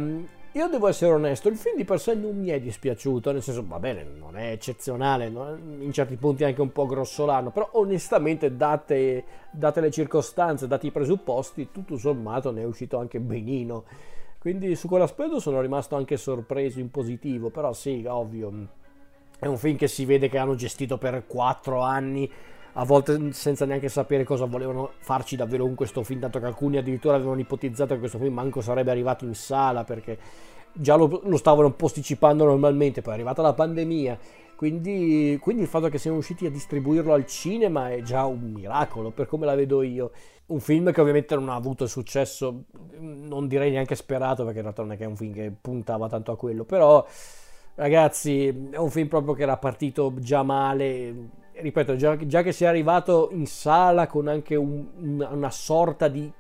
io 0.53 0.67
devo 0.67 0.88
essere 0.88 1.12
onesto, 1.12 1.49
il 1.49 1.57
film 1.57 1.77
di 1.77 1.86
per 1.86 1.99
sé 1.99 2.15
non 2.15 2.38
mi 2.38 2.47
è 2.49 2.60
dispiaciuto, 2.60 3.31
nel 3.31 3.41
senso, 3.41 3.63
va 3.67 3.79
bene, 3.79 4.03
non 4.17 4.38
è 4.38 4.51
eccezionale, 4.51 5.27
in 5.27 5.91
certi 5.91 6.15
punti 6.15 6.43
anche 6.43 6.62
un 6.62 6.71
po' 6.71 6.86
grossolano, 6.86 7.51
però 7.51 7.69
onestamente, 7.73 8.55
date, 8.55 9.23
date 9.51 9.81
le 9.81 9.91
circostanze, 9.91 10.67
dati 10.67 10.88
i 10.88 10.91
presupposti, 10.91 11.69
tutto 11.71 11.97
sommato 11.97 12.51
ne 12.51 12.62
è 12.62 12.65
uscito 12.65 12.97
anche 12.97 13.19
benino. 13.19 13.83
Quindi 14.39 14.75
su 14.75 14.88
quell'aspetto 14.88 15.39
sono 15.39 15.62
rimasto 15.62 15.95
anche 15.95 16.15
sorpreso 16.15 16.79
in 16.79 16.89
positivo, 16.89 17.49
però 17.49 17.73
sì, 17.73 18.05
ovvio, 18.07 18.51
è 19.39 19.45
un 19.45 19.57
film 19.57 19.77
che 19.77 19.88
si 19.88 20.05
vede 20.05 20.29
che 20.29 20.38
hanno 20.38 20.55
gestito 20.55 20.97
per 20.97 21.25
quattro 21.27 21.81
anni, 21.81 22.31
a 22.79 22.85
volte 22.85 23.33
senza 23.33 23.65
neanche 23.65 23.89
sapere 23.89 24.23
cosa 24.23 24.45
volevano 24.45 24.91
farci 24.99 25.35
davvero 25.35 25.63
con 25.63 25.73
questo 25.73 26.03
film, 26.03 26.19
tanto 26.19 26.39
che 26.39 26.45
alcuni 26.45 26.77
addirittura 26.77 27.15
avevano 27.15 27.39
ipotizzato 27.39 27.95
che 27.95 27.99
questo 27.99 28.19
film 28.19 28.35
manco 28.35 28.61
sarebbe 28.61 28.91
arrivato 28.91 29.25
in 29.25 29.33
sala 29.33 29.83
perché 29.83 30.17
già 30.73 30.95
lo, 30.95 31.21
lo 31.23 31.37
stavano 31.37 31.71
posticipando 31.71 32.45
normalmente, 32.45 33.01
poi 33.01 33.13
è 33.13 33.15
arrivata 33.15 33.41
la 33.41 33.53
pandemia, 33.53 34.19
quindi, 34.55 35.39
quindi 35.41 35.63
il 35.63 35.67
fatto 35.67 35.89
che 35.89 35.97
siano 35.97 36.17
riusciti 36.17 36.45
a 36.45 36.51
distribuirlo 36.51 37.13
al 37.13 37.25
cinema 37.25 37.91
è 37.91 38.01
già 38.01 38.25
un 38.25 38.51
miracolo 38.51 39.09
per 39.09 39.25
come 39.27 39.45
la 39.45 39.55
vedo 39.55 39.81
io. 39.81 40.11
Un 40.47 40.59
film 40.59 40.91
che 40.91 41.01
ovviamente 41.01 41.35
non 41.35 41.49
ha 41.49 41.55
avuto 41.55 41.83
il 41.83 41.89
successo, 41.89 42.63
non 42.99 43.47
direi 43.47 43.69
neanche 43.69 43.95
sperato, 43.95 44.43
perché 44.43 44.57
in 44.57 44.63
realtà 44.63 44.81
non 44.81 44.93
è 44.93 44.97
che 44.97 45.03
è 45.03 45.07
un 45.07 45.15
film 45.15 45.33
che 45.33 45.51
puntava 45.59 46.07
tanto 46.07 46.31
a 46.31 46.37
quello, 46.37 46.63
però 46.63 47.05
ragazzi 47.75 48.47
è 48.71 48.77
un 48.77 48.89
film 48.89 49.07
proprio 49.07 49.33
che 49.33 49.43
era 49.43 49.57
partito 49.57 50.11
già 50.17 50.41
male, 50.41 51.29
ripeto, 51.61 51.95
già, 51.95 52.15
già 52.17 52.41
che 52.41 52.51
sia 52.51 52.69
arrivato 52.69 53.29
in 53.31 53.45
sala 53.45 54.07
con 54.07 54.27
anche 54.27 54.55
un, 54.55 54.87
una, 54.97 55.29
una 55.29 55.51
sorta 55.51 56.07
di 56.07 56.31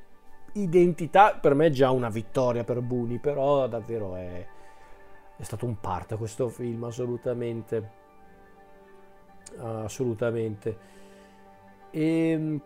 identità, 0.53 1.37
per 1.39 1.53
me 1.53 1.67
è 1.67 1.69
già 1.69 1.91
una 1.91 2.09
vittoria 2.09 2.63
per 2.63 2.81
Buni, 2.81 3.19
però 3.19 3.67
davvero 3.67 4.15
è, 4.15 4.45
è 5.37 5.43
stato 5.43 5.65
un 5.65 5.79
parto 5.79 6.17
questo 6.17 6.47
film, 6.49 6.83
assolutamente. 6.83 8.05
Assolutamente. 9.59 10.77
E 11.91 12.29
ehm, 12.29 12.61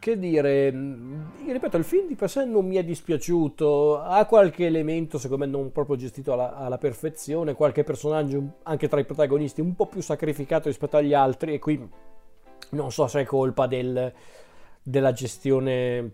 che 0.00 0.18
dire, 0.18 0.72
mm, 0.72 1.46
ripeto, 1.46 1.76
il 1.76 1.84
film 1.84 2.08
di 2.08 2.16
per 2.16 2.30
sé 2.30 2.44
non 2.46 2.66
mi 2.66 2.76
è 2.76 2.82
dispiaciuto, 2.82 4.00
ha 4.00 4.24
qualche 4.24 4.66
elemento 4.66 5.18
secondo 5.18 5.44
me 5.44 5.50
non 5.50 5.70
proprio 5.70 5.94
gestito 5.96 6.32
alla, 6.32 6.56
alla, 6.56 6.78
perfezione, 6.78 7.52
qualche 7.54 7.84
personaggio 7.84 8.54
anche 8.64 8.88
tra 8.88 8.98
i 8.98 9.04
protagonisti 9.04 9.60
un 9.60 9.76
po' 9.76 9.86
più 9.86 10.00
sacrificato 10.00 10.68
rispetto 10.68 10.96
agli 10.96 11.12
altri 11.12 11.52
e 11.52 11.58
qui 11.58 11.88
non 12.70 12.90
so 12.90 13.06
se 13.08 13.20
è 13.20 13.24
colpa 13.24 13.66
del, 13.66 14.12
della 14.82 15.12
gestione 15.12 16.12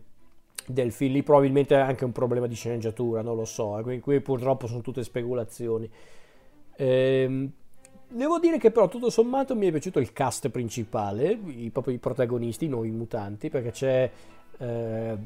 del 0.66 0.90
film, 0.90 1.12
lì 1.12 1.22
probabilmente 1.22 1.76
è 1.76 1.78
anche 1.78 2.04
un 2.04 2.12
problema 2.12 2.48
di 2.48 2.56
sceneggiatura, 2.56 3.22
non 3.22 3.36
lo 3.36 3.44
so, 3.44 3.78
qui, 3.82 4.00
qui 4.00 4.20
purtroppo 4.20 4.66
sono 4.66 4.80
tutte 4.80 5.04
speculazioni. 5.04 5.88
Ehm, 6.76 7.52
Devo 8.08 8.38
dire 8.38 8.58
che 8.58 8.70
però 8.70 8.86
tutto 8.88 9.10
sommato 9.10 9.56
mi 9.56 9.66
è 9.66 9.70
piaciuto 9.70 9.98
il 9.98 10.12
cast 10.12 10.48
principale, 10.48 11.38
i, 11.46 11.70
proprio 11.70 11.94
i 11.94 11.98
protagonisti, 11.98 12.68
noi 12.68 12.90
mutanti, 12.90 13.50
perché 13.50 13.72
c'è, 13.72 14.10
eh, 14.58 15.16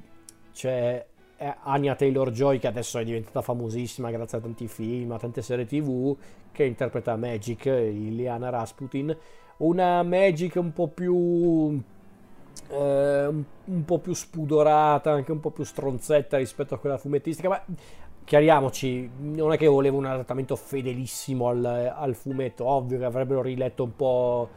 c'è 0.53 1.07
eh, 1.37 1.55
Anya 1.65 1.95
Taylor-Joy 1.95 2.59
che 2.59 2.67
adesso 2.67 2.99
è 2.99 3.05
diventata 3.05 3.43
famosissima 3.43 4.11
grazie 4.11 4.39
a 4.39 4.41
tanti 4.41 4.67
film, 4.67 5.13
a 5.13 5.19
tante 5.19 5.43
serie 5.43 5.67
tv, 5.67 6.17
che 6.53 6.65
interpreta 6.65 7.17
Magic, 7.17 7.67
Iliana 7.67 8.49
Rasputin, 8.49 9.15
una 9.59 10.03
Magic 10.03 10.57
un 10.57 10.73
po' 10.73 10.89
più... 10.89 11.81
Eh, 12.69 13.29
un 13.65 13.85
po' 13.85 13.99
più 13.99 14.13
spudorata, 14.13 15.13
anche 15.13 15.33
un 15.33 15.41
po' 15.41 15.51
più 15.51 15.65
stronzetta 15.65 16.37
rispetto 16.37 16.75
a 16.75 16.79
quella 16.79 16.99
fumettistica, 16.99 17.49
ma 17.49 17.65
chiariamoci, 18.31 19.11
non 19.23 19.53
è 19.53 19.57
che 19.57 19.67
volevo 19.67 19.97
un 19.97 20.05
adattamento 20.05 20.55
fedelissimo 20.55 21.49
al, 21.49 21.65
al, 21.65 22.15
fumetto, 22.15 22.65
ovvio 22.65 22.97
che 22.97 23.05
avrebbero 23.05 23.43
riletto 23.43 23.83
un 23.83 23.97
po' 23.97 24.49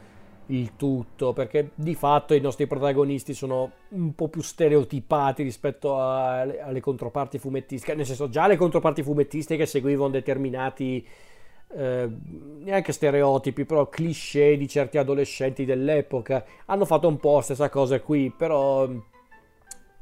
il 0.48 0.76
tutto, 0.76 1.34
perché 1.34 1.72
di 1.74 1.96
fatto 1.96 2.36
i 2.36 2.40
nostri 2.40 2.68
protagonisti 2.68 3.34
sono 3.34 3.72
un 3.90 4.14
po' 4.14 4.28
più 4.28 4.44
stereotipati 4.44 5.42
rispetto 5.42 6.00
a, 6.00 6.42
alle, 6.42 6.82
controparti 6.82 7.40
fumettistiche, 7.40 7.96
nel 7.96 8.06
senso 8.06 8.30
già 8.30 8.46
le 8.46 8.58
controparti 8.58 9.02
fumettistiche 9.02 9.66
seguivano 9.66 10.12
determinati... 10.12 11.08
Eh, 11.76 12.08
neanche 12.60 12.92
stereotipi, 12.92 13.66
però 13.66 13.90
cliché 13.90 14.56
di 14.56 14.68
certi 14.68 15.00
adolescenti 15.00 15.66
dell'epoca. 15.66 16.46
Hanno 16.66 16.86
fatto 16.86 17.08
un 17.08 17.18
po' 17.18 17.38
la 17.38 17.42
stessa 17.42 17.70
cosa 17.70 18.00
qui, 18.00 18.30
però 18.30 18.88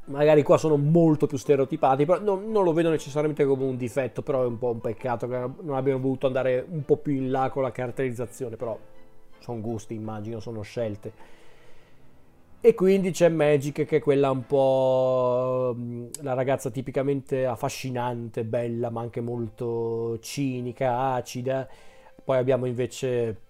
magari 0.06 0.42
qua 0.42 0.58
sono 0.58 0.76
molto 0.76 1.26
più 1.26 1.38
stereotipati, 1.38 2.04
però 2.04 2.20
non, 2.20 2.50
non, 2.50 2.64
lo 2.64 2.72
vedo 2.72 2.90
necessariamente 2.90 3.44
come 3.44 3.64
un 3.64 3.76
difetto, 3.76 4.22
però 4.22 4.42
è 4.42 4.46
un 4.46 4.58
po' 4.58 4.70
un 4.70 4.80
peccato 4.80 5.28
che 5.28 5.38
non 5.60 5.76
abbiano 5.76 6.00
voluto 6.00 6.26
andare 6.26 6.64
un 6.68 6.84
po' 6.84 6.96
più 6.96 7.12
in 7.12 7.30
là 7.30 7.50
con 7.50 7.62
la 7.62 7.70
caratterizzazione, 7.70 8.56
però 8.56 8.76
sono 9.38 9.60
gusti, 9.60 9.94
immagino, 9.94 10.40
sono 10.40 10.62
scelte. 10.62 11.40
E 12.64 12.74
quindi 12.74 13.10
c'è 13.10 13.28
Magic 13.28 13.84
che 13.84 13.96
è 13.96 14.00
quella 14.00 14.30
un 14.30 14.46
po' 14.46 15.74
mm, 15.76 16.06
la 16.20 16.34
ragazza 16.34 16.70
tipicamente 16.70 17.44
affascinante, 17.44 18.44
bella, 18.44 18.88
ma 18.90 19.00
anche 19.00 19.20
molto 19.20 20.18
cinica, 20.20 21.12
acida. 21.14 21.68
Poi 22.24 22.38
abbiamo 22.38 22.66
invece 22.66 23.40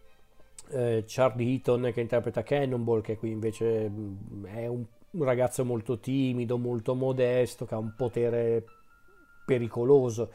eh, 0.70 1.04
Charlie 1.06 1.52
Eaton 1.52 1.90
che 1.92 2.00
interpreta 2.00 2.42
Cannonball, 2.42 3.02
che 3.02 3.18
qui 3.18 3.30
invece 3.30 3.88
mm, 3.90 4.46
è 4.46 4.66
un 4.66 4.82
un 5.12 5.24
ragazzo 5.24 5.64
molto 5.64 5.98
timido, 5.98 6.58
molto 6.58 6.94
modesto, 6.94 7.64
che 7.64 7.74
ha 7.74 7.78
un 7.78 7.94
potere 7.96 8.64
pericoloso. 9.44 10.30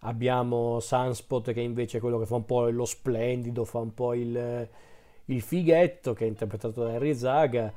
Abbiamo 0.00 0.78
Sunspot 0.80 1.52
che 1.52 1.60
invece 1.60 1.98
è 1.98 2.00
quello 2.00 2.18
che 2.18 2.26
fa 2.26 2.36
un 2.36 2.44
po' 2.44 2.68
lo 2.68 2.84
splendido, 2.84 3.64
fa 3.64 3.78
un 3.78 3.94
po' 3.94 4.14
il, 4.14 4.68
il 5.26 5.40
fighetto, 5.40 6.12
che 6.12 6.24
è 6.24 6.28
interpretato 6.28 6.84
da 6.84 6.92
Harry 6.92 7.14
Zaga. 7.14 7.72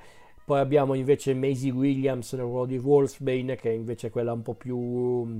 Poi 0.45 0.59
abbiamo 0.59 0.95
invece 0.95 1.33
Maisie 1.33 1.71
Williams 1.71 2.33
nel 2.33 2.43
ruolo 2.43 2.65
di 2.65 2.77
Wolfsbane, 2.77 3.55
che 3.55 3.69
è 3.69 3.73
invece 3.73 4.09
quella 4.09 4.33
un 4.33 4.41
po' 4.41 4.55
più 4.55 5.39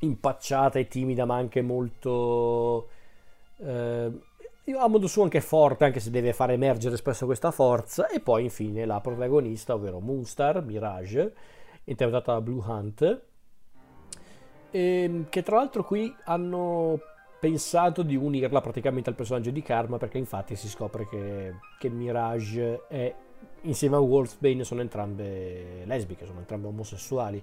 impacciata 0.00 0.78
e 0.78 0.88
timida, 0.88 1.24
ma 1.24 1.36
anche 1.36 1.62
molto... 1.62 2.88
Eh, 3.58 4.10
a 4.76 4.88
modo 4.88 5.06
suo 5.06 5.22
anche 5.22 5.40
forte, 5.40 5.84
anche 5.84 6.00
se 6.00 6.10
deve 6.10 6.32
far 6.32 6.50
emergere 6.50 6.96
spesso 6.96 7.26
questa 7.26 7.50
forza. 7.50 8.08
E 8.08 8.20
poi 8.20 8.44
infine 8.44 8.84
la 8.84 9.00
protagonista, 9.00 9.74
ovvero 9.74 10.00
Moonstar, 10.00 10.62
Mirage, 10.62 11.34
interpretata 11.84 12.32
da 12.32 12.40
Blue 12.40 12.62
Hunt, 12.66 13.22
e, 14.70 14.80
ehm, 14.80 15.28
che 15.28 15.42
tra 15.42 15.56
l'altro 15.56 15.84
qui 15.84 16.14
hanno 16.24 17.00
pensato 17.40 18.02
di 18.02 18.16
unirla 18.16 18.60
praticamente 18.60 19.10
al 19.10 19.16
personaggio 19.16 19.50
di 19.50 19.62
Karma 19.62 19.96
perché 19.96 20.18
infatti 20.18 20.56
si 20.56 20.68
scopre 20.68 21.06
che, 21.08 21.54
che 21.78 21.88
Mirage 21.88 22.86
è 22.88 23.14
insieme 23.62 23.96
a 23.96 24.00
Wolfbane 24.00 24.64
sono 24.64 24.80
entrambe 24.80 25.84
lesbiche, 25.84 26.26
sono 26.26 26.40
entrambe 26.40 26.68
omosessuali. 26.68 27.42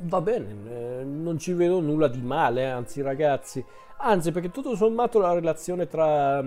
Va 0.00 0.20
bene, 0.20 1.00
eh, 1.00 1.04
non 1.04 1.38
ci 1.38 1.52
vedo 1.54 1.80
nulla 1.80 2.06
di 2.06 2.22
male, 2.22 2.66
anzi 2.66 3.02
ragazzi, 3.02 3.64
anzi 3.96 4.30
perché 4.30 4.52
tutto 4.52 4.76
sommato 4.76 5.18
la 5.18 5.32
relazione 5.32 5.88
tra, 5.88 6.40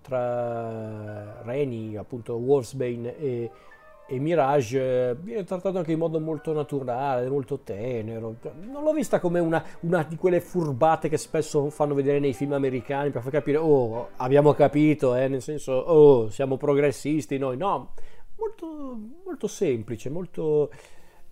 tra 0.00 1.42
Reni, 1.42 1.96
appunto 1.98 2.36
Wolfsbane 2.36 3.18
e, 3.18 3.50
e 4.06 4.18
Mirage 4.18 5.10
eh, 5.10 5.14
viene 5.16 5.44
trattato 5.44 5.76
anche 5.76 5.92
in 5.92 5.98
modo 5.98 6.18
molto 6.18 6.54
naturale, 6.54 7.28
molto 7.28 7.58
tenero. 7.58 8.36
Non 8.62 8.82
l'ho 8.82 8.92
vista 8.94 9.20
come 9.20 9.38
una, 9.38 9.62
una, 9.80 10.02
di 10.02 10.16
quelle 10.16 10.40
furbate 10.40 11.10
che 11.10 11.18
spesso 11.18 11.68
fanno 11.68 11.92
vedere 11.92 12.18
nei 12.20 12.32
film 12.32 12.54
americani 12.54 13.10
per 13.10 13.20
far 13.20 13.32
capire, 13.32 13.58
oh, 13.58 14.12
abbiamo 14.16 14.54
capito, 14.54 15.14
eh, 15.14 15.28
nel 15.28 15.42
senso, 15.42 15.72
oh, 15.72 16.30
siamo 16.30 16.56
progressisti 16.56 17.36
noi. 17.36 17.58
No, 17.58 17.92
molto, 18.36 18.98
molto 19.24 19.46
semplice, 19.46 20.08
molto, 20.08 20.70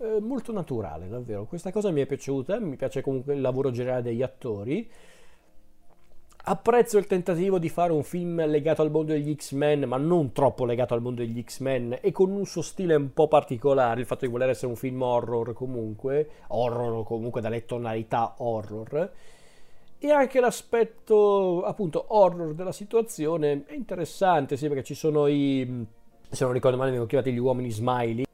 eh, 0.03 0.19
molto 0.19 0.51
naturale, 0.51 1.07
davvero. 1.07 1.45
Questa 1.45 1.71
cosa 1.71 1.89
mi 1.89 2.01
è 2.01 2.05
piaciuta, 2.05 2.59
mi 2.59 2.75
piace 2.75 3.01
comunque 3.01 3.33
il 3.33 3.41
lavoro 3.41 3.71
generale 3.71 4.01
degli 4.01 4.21
attori. 4.21 4.89
Apprezzo 6.45 6.97
il 6.97 7.07
tentativo 7.07 7.57
di 7.57 7.69
fare 7.69 7.93
un 7.93 8.03
film 8.03 8.45
legato 8.45 8.81
al 8.81 8.91
mondo 8.91 9.13
degli 9.13 9.33
X-Men, 9.33 9.83
ma 9.85 9.95
non 9.95 10.33
troppo 10.33 10.65
legato 10.65 10.93
al 10.93 11.01
mondo 11.01 11.21
degli 11.21 11.41
X-Men 11.41 11.99
e 12.01 12.11
con 12.11 12.31
un 12.31 12.45
suo 12.45 12.61
stile 12.61 12.95
un 12.95 13.13
po' 13.13 13.29
particolare, 13.29 14.01
il 14.01 14.05
fatto 14.05 14.25
di 14.25 14.31
voler 14.31 14.49
essere 14.49 14.67
un 14.67 14.75
film 14.75 15.01
horror 15.01 15.53
comunque, 15.53 16.27
horror 16.47 17.05
comunque 17.05 17.39
dalle 17.39 17.65
tonalità 17.65 18.35
horror. 18.39 19.09
E 19.97 20.11
anche 20.11 20.41
l'aspetto 20.41 21.63
appunto 21.63 22.03
horror 22.09 22.53
della 22.53 22.73
situazione 22.73 23.63
è 23.65 23.73
interessante, 23.73 24.57
sì, 24.57 24.67
perché 24.67 24.83
ci 24.83 24.95
sono 24.95 25.27
i 25.27 25.85
se 26.29 26.43
non 26.45 26.53
ricordo 26.53 26.77
male 26.77 26.89
vengono 26.89 27.07
chiamati 27.07 27.31
gli 27.31 27.37
uomini 27.37 27.69
smiley. 27.69 28.25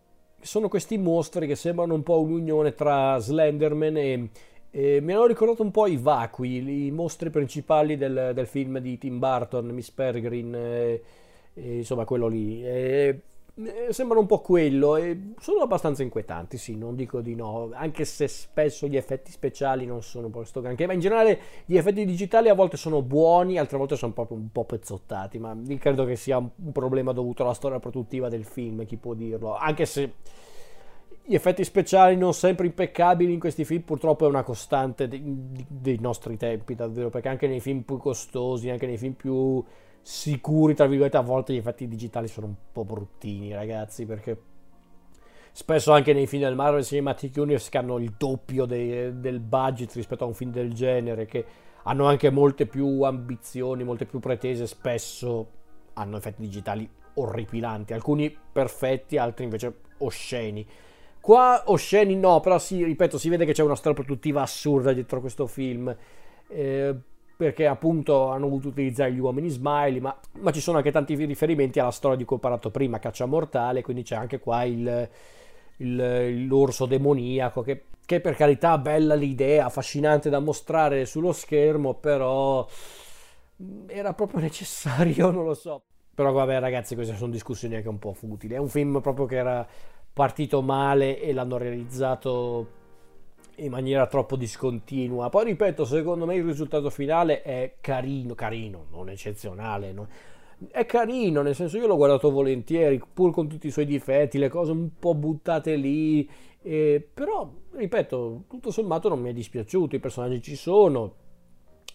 Sono 0.42 0.70
questi 0.70 0.98
mostri 0.98 1.48
che 1.48 1.56
sembrano 1.56 1.94
un 1.94 2.04
po' 2.04 2.22
un'unione 2.22 2.74
tra 2.74 3.18
Slenderman 3.18 3.98
e 3.98 4.30
e 4.72 5.02
mi 5.02 5.14
hanno 5.14 5.26
ricordato 5.26 5.64
un 5.64 5.72
po' 5.72 5.88
i 5.88 5.98
vacui, 5.98 6.86
i 6.86 6.92
mostri 6.92 7.32
principali 7.32 7.98
del, 7.98 8.32
del 8.36 8.46
film 8.46 8.78
di 8.80 8.98
Tim 9.00 9.18
Burton, 9.18 9.66
Miss 9.70 9.90
Peregrine, 9.90 10.58
e, 10.58 11.04
e, 11.56 11.78
insomma 11.78 12.06
quello 12.06 12.28
lì. 12.28 12.64
E, 12.64 13.22
sembrano 13.90 14.22
un 14.22 14.28
po' 14.28 14.40
quello 14.40 14.96
e 14.96 15.34
sono 15.40 15.62
abbastanza 15.62 16.04
inquietanti, 16.04 16.58
sì, 16.58 16.76
non 16.76 16.96
dico 16.96 17.22
di 17.22 17.36
no, 17.36 17.70
anche 17.74 18.06
se 18.06 18.28
spesso 18.28 18.88
gli 18.88 18.96
effetti 18.96 19.32
speciali 19.32 19.86
non 19.86 20.02
sono 20.02 20.30
poi 20.30 20.46
sto 20.46 20.62
granché, 20.62 20.86
ma 20.86 20.94
in 20.94 21.00
generale 21.00 21.40
gli 21.66 21.78
effetti 21.78 22.06
digitali 22.06 22.50
a 22.50 22.54
volte 22.54 22.78
sono 22.78 23.02
buoni, 23.02 23.58
altre 23.58 23.78
volte 23.78 23.96
sono 23.96 24.14
proprio 24.14 24.38
un 24.38 24.52
po' 24.52 24.64
pezzottati, 24.64 25.40
ma 25.40 25.58
credo 25.78 26.06
che 26.06 26.16
sia 26.16 26.38
un 26.38 26.72
problema 26.72 27.12
dovuto 27.12 27.44
alla 27.44 27.54
storia 27.54 27.80
produttiva 27.80 28.30
del 28.30 28.46
film, 28.46 28.86
chi 28.86 28.98
può 28.98 29.14
dirlo, 29.14 29.56
anche 29.56 29.86
se 29.86 30.14
gli 31.30 31.36
effetti 31.36 31.64
speciali 31.64 32.16
non 32.16 32.34
sempre 32.34 32.66
impeccabili 32.66 33.32
in 33.32 33.40
questi 33.40 33.64
film 33.64 33.82
purtroppo 33.82 34.26
è 34.26 34.28
una 34.28 34.42
costante 34.42 35.08
dei, 35.08 35.22
dei 35.68 36.00
nostri 36.00 36.38
tempi 36.38 36.74
davvero 36.74 37.10
perché 37.10 37.28
anche 37.28 37.48
nei 37.48 37.60
film 37.60 37.82
più 37.82 37.98
costosi 37.98 38.72
anche 38.72 38.88
nei 38.88 38.98
film 38.98 39.14
più 39.14 39.64
sicuri 40.02 40.74
tra 40.74 40.88
virgolette 40.88 41.18
a 41.18 41.22
volte 41.22 41.54
gli 41.54 41.58
effetti 41.58 41.88
digitali 41.88 42.28
sono 42.28 42.48
un 42.48 42.56
po' 42.72 42.84
bruttini 42.84 43.54
ragazzi 43.54 44.06
perché 44.06 44.42
spesso 45.52 45.92
anche 45.92 46.14
nei 46.14 46.28
film 46.28 46.44
del 46.44 46.56
Marvel 46.56 46.84
Cinematic 46.84 47.36
Universe 47.38 47.70
che 47.70 47.78
hanno 47.78 47.98
il 47.98 48.14
doppio 48.18 48.66
dei, 48.66 49.20
del 49.20 49.40
budget 49.40 49.94
rispetto 49.94 50.24
a 50.24 50.28
un 50.28 50.34
film 50.34 50.52
del 50.52 50.74
genere 50.74 51.26
che 51.26 51.46
hanno 51.84 52.06
anche 52.06 52.30
molte 52.30 52.66
più 52.66 53.02
ambizioni 53.02 53.84
molte 53.84 54.06
più 54.06 54.20
pretese 54.20 54.68
spesso 54.68 55.52
hanno 55.94 56.18
effetti 56.18 56.42
digitali 56.42 56.90
orripilanti 57.16 57.94
alcuni 57.94 58.36
perfetti 58.52 59.18
altri 59.18 59.44
invece 59.44 59.82
osceni 60.00 60.66
Qua 61.22 61.64
osceni 61.66 62.16
no, 62.16 62.40
però 62.40 62.58
sì, 62.60 62.84
ripeto, 62.84 63.18
si 63.18 63.30
vede 63.30 63.46
che 63.46 63.52
c'è 63.52 63.62
una 63.62 63.76
storia 63.76 64.02
produttiva 64.02 64.42
assurda 64.42 64.94
dietro 64.94 65.20
questo 65.20 65.48
film. 65.48 65.94
Eh, 66.48 66.96
perché 67.40 67.68
appunto 67.68 68.32
hanno 68.32 68.50
voluto 68.50 68.68
utilizzare 68.68 69.14
gli 69.14 69.20
uomini 69.20 69.48
smiley, 69.48 70.02
ma, 70.02 70.14
ma, 70.40 70.52
ci 70.52 70.60
sono 70.60 70.76
anche 70.76 70.92
tanti 70.92 71.16
riferimenti 71.16 71.80
alla 71.80 71.90
storia 71.90 72.18
di 72.18 72.26
cui 72.26 72.36
ho 72.36 72.40
parlato 72.40 72.70
prima, 72.70 73.00
Caccia 73.00 73.26
Mortale, 73.28 73.82
quindi 73.82 74.04
c'è 74.04 74.18
anche 74.18 74.40
qua 74.40 74.64
il, 74.66 75.10
il, 75.78 76.48
l'orso 76.48 76.86
demoniaco, 76.86 77.62
che, 77.62 77.86
che 78.06 78.20
per 78.20 78.36
carità 78.36 78.78
bella 78.78 79.16
l'idea, 79.16 79.68
affascinante 79.68 80.30
da 80.30 80.40
mostrare 80.40 81.06
sullo 81.06 81.32
schermo, 81.32 81.94
però 81.94 82.68
era 83.88 84.14
proprio 84.14 84.42
necessario, 84.44 85.32
non 85.32 85.46
lo 85.46 85.54
so. 85.54 85.82
Però 86.14 86.34
vabbè 86.34 86.60
ragazzi, 86.60 86.94
queste 86.94 87.16
sono 87.16 87.32
discussioni 87.32 87.76
anche 87.76 87.88
un 87.88 88.00
po' 88.00 88.12
futili, 88.12 88.56
è 88.56 88.58
un 88.58 88.68
film 88.68 89.00
proprio 89.00 89.26
che 89.26 89.38
era 89.38 89.66
partito 90.12 90.62
male 90.62 91.22
e 91.22 91.32
l'hanno 91.32 91.56
realizzato 91.56 92.79
in 93.60 93.72
maniera 93.72 94.08
troppo 94.08 94.36
discontinua. 94.36 95.30
Poi 95.30 95.46
ripeto, 95.46 95.86
secondo 95.86 96.26
me 96.26 96.36
il 96.36 96.44
risultato 96.44 96.90
finale 96.90 97.42
è 97.42 97.76
carino, 97.82 98.36
carino, 98.36 98.86
non 98.92 99.10
eccezionale. 99.10 99.92
No? 99.92 100.08
È 100.70 100.86
carino, 100.86 101.42
nel 101.42 101.56
senso 101.56 101.78
io 101.78 101.88
l'ho 101.88 101.96
guardato 101.96 102.32
volentieri, 102.32 103.02
pur 103.14 103.32
con 103.32 103.48
tutti 103.48 103.68
i 103.68 103.72
suoi 103.72 103.86
difetti, 103.86 104.38
le 104.38 104.50
cose 104.50 104.72
un 104.72 104.90
po' 105.00 105.16
buttate 105.16 105.76
lì. 105.76 106.30
Eh, 106.62 107.08
però, 107.14 107.50
ripeto, 107.72 108.44
tutto 108.48 108.72
sommato 108.72 109.08
non 109.10 109.22
mi 109.22 109.30
è 109.30 109.34
dispiaciuto, 109.34 109.96
i 109.96 110.00
personaggi 110.00 110.42
ci 110.42 110.56
sono, 110.56 111.14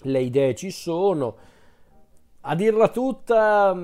le 0.02 0.20
idee 0.20 0.54
ci 0.54 0.70
sono. 0.70 1.36
A 2.40 2.54
dirla 2.54 2.88
tutta, 2.88 3.76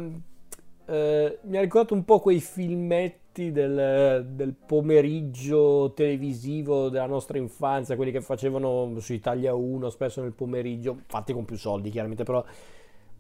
eh, 0.87 1.38
mi 1.43 1.57
ha 1.57 1.61
ricordato 1.61 1.95
un 1.95 2.05
po' 2.05 2.21
quei 2.21 2.40
filmetti 2.40 3.21
del, 3.48 4.26
del, 4.31 4.55
pomeriggio 4.55 5.92
televisivo 5.94 6.88
della 6.90 7.07
nostra 7.07 7.38
infanzia, 7.38 7.96
quelli 7.96 8.12
che 8.12 8.20
facevano 8.20 8.94
su 8.98 9.12
Italia 9.14 9.55
1 9.55 9.88
spesso 9.88 10.20
nel 10.20 10.33
pomeriggio, 10.33 10.98
fatti 11.07 11.33
con 11.33 11.44
più 11.44 11.57
soldi 11.57 11.90
chiaramente, 11.90 12.24
però 12.24 12.44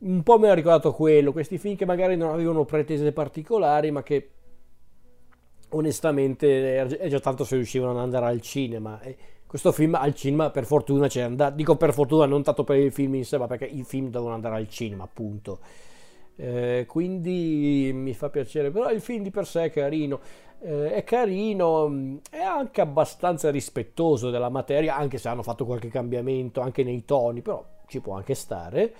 un 0.00 0.22
po' 0.22 0.38
mi 0.38 0.48
ha 0.48 0.54
ricordato 0.54 0.92
quello, 0.92 1.32
questi 1.32 1.58
film 1.58 1.76
che 1.76 1.84
magari 1.84 2.16
non 2.16 2.30
avevano 2.30 2.64
pretese 2.64 3.12
particolari, 3.12 3.90
ma 3.90 4.02
che 4.02 4.30
onestamente 5.70 6.78
è 6.98 7.08
già 7.08 7.20
tanto 7.20 7.44
se 7.44 7.56
riuscivano 7.56 7.92
ad 7.92 7.98
andare 7.98 8.26
al 8.26 8.40
cinema. 8.40 9.00
E 9.00 9.16
questo 9.46 9.72
film 9.72 9.94
al 9.94 10.14
cinema 10.14 10.50
per 10.50 10.64
fortuna 10.64 11.06
c'è 11.08 11.22
andato, 11.22 11.56
dico 11.56 11.76
per 11.76 11.92
fortuna 11.92 12.24
non 12.26 12.42
tanto 12.42 12.64
per 12.64 12.76
il 12.76 12.92
film 12.92 13.14
in 13.16 13.24
sé, 13.24 13.36
ma 13.36 13.46
perché 13.46 13.64
i 13.64 13.82
film 13.82 14.10
devono 14.10 14.34
andare 14.34 14.56
al 14.56 14.68
cinema, 14.68 15.04
appunto. 15.04 15.58
Eh, 16.40 16.86
quindi 16.88 17.90
mi 17.92 18.14
fa 18.14 18.30
piacere, 18.30 18.70
però 18.70 18.90
il 18.90 19.02
film 19.02 19.22
di 19.22 19.30
per 19.30 19.46
sé 19.46 19.64
è 19.64 19.70
carino, 19.70 20.20
eh, 20.60 20.94
è 20.94 21.04
carino, 21.04 21.86
mm, 21.86 22.16
è 22.30 22.40
anche 22.40 22.80
abbastanza 22.80 23.50
rispettoso 23.50 24.30
della 24.30 24.48
materia, 24.48 24.96
anche 24.96 25.18
se 25.18 25.28
hanno 25.28 25.42
fatto 25.42 25.66
qualche 25.66 25.88
cambiamento 25.88 26.62
anche 26.62 26.82
nei 26.82 27.04
toni, 27.04 27.42
però 27.42 27.62
ci 27.86 28.00
può 28.00 28.14
anche 28.14 28.34
stare. 28.34 28.94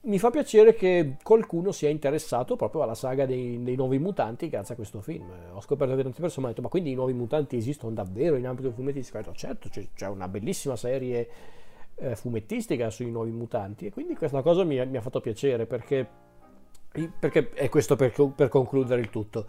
Mi 0.00 0.18
fa 0.18 0.30
piacere 0.30 0.74
che 0.74 1.16
qualcuno 1.22 1.72
sia 1.72 1.90
interessato 1.90 2.56
proprio 2.56 2.82
alla 2.82 2.94
saga 2.94 3.26
dei, 3.26 3.62
dei 3.62 3.76
nuovi 3.76 3.98
mutanti 3.98 4.48
grazie 4.48 4.72
a 4.72 4.76
questo 4.76 5.02
film. 5.02 5.26
Ho 5.52 5.60
scoperto 5.60 5.94
che 5.94 6.02
tante 6.02 6.20
persone 6.20 6.46
hanno 6.46 6.54
detto: 6.54 6.62
Ma 6.62 6.70
quindi 6.70 6.92
i 6.92 6.94
nuovi 6.94 7.12
mutanti 7.12 7.56
esistono 7.56 7.92
davvero 7.92 8.36
in 8.36 8.46
ambito 8.46 8.70
fumettistico? 8.70 9.18
Ho 9.18 9.20
detto, 9.20 9.34
certo, 9.34 9.68
c'è, 9.68 9.86
c'è 9.94 10.08
una 10.08 10.28
bellissima 10.28 10.76
serie 10.76 11.28
eh, 11.96 12.16
fumettistica 12.16 12.88
sui 12.88 13.10
nuovi 13.10 13.30
mutanti, 13.32 13.86
e 13.86 13.90
quindi 13.90 14.14
questa 14.14 14.40
cosa 14.40 14.64
mi, 14.64 14.84
mi 14.86 14.96
ha 14.96 15.00
fatto 15.02 15.20
piacere 15.20 15.66
perché 15.66 16.27
perché 17.18 17.50
è 17.50 17.68
questo 17.68 17.96
per, 17.96 18.12
per, 18.34 18.48
concludere 18.48 19.00
il 19.00 19.10
tutto. 19.10 19.46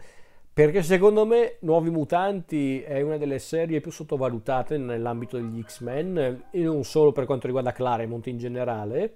Perché 0.52 0.84
secondo 0.84 1.26
me 1.26 1.58
Nuovi 1.62 1.90
Mutanti 1.90 2.82
è 2.82 3.02
una 3.02 3.18
delle 3.18 3.40
serie 3.40 3.80
più 3.80 3.92
sottovalutate 3.92 4.78
nell'ambito 4.78 5.38
degli 5.38 5.62
X-Men 5.64 6.48
e 6.52 6.62
non 6.62 6.84
solo 6.84 7.12
per 7.12 7.26
quanto 7.26 7.46
riguarda 7.46 7.72
Claremont 7.72 8.28
in 8.28 8.38
generale. 8.38 9.16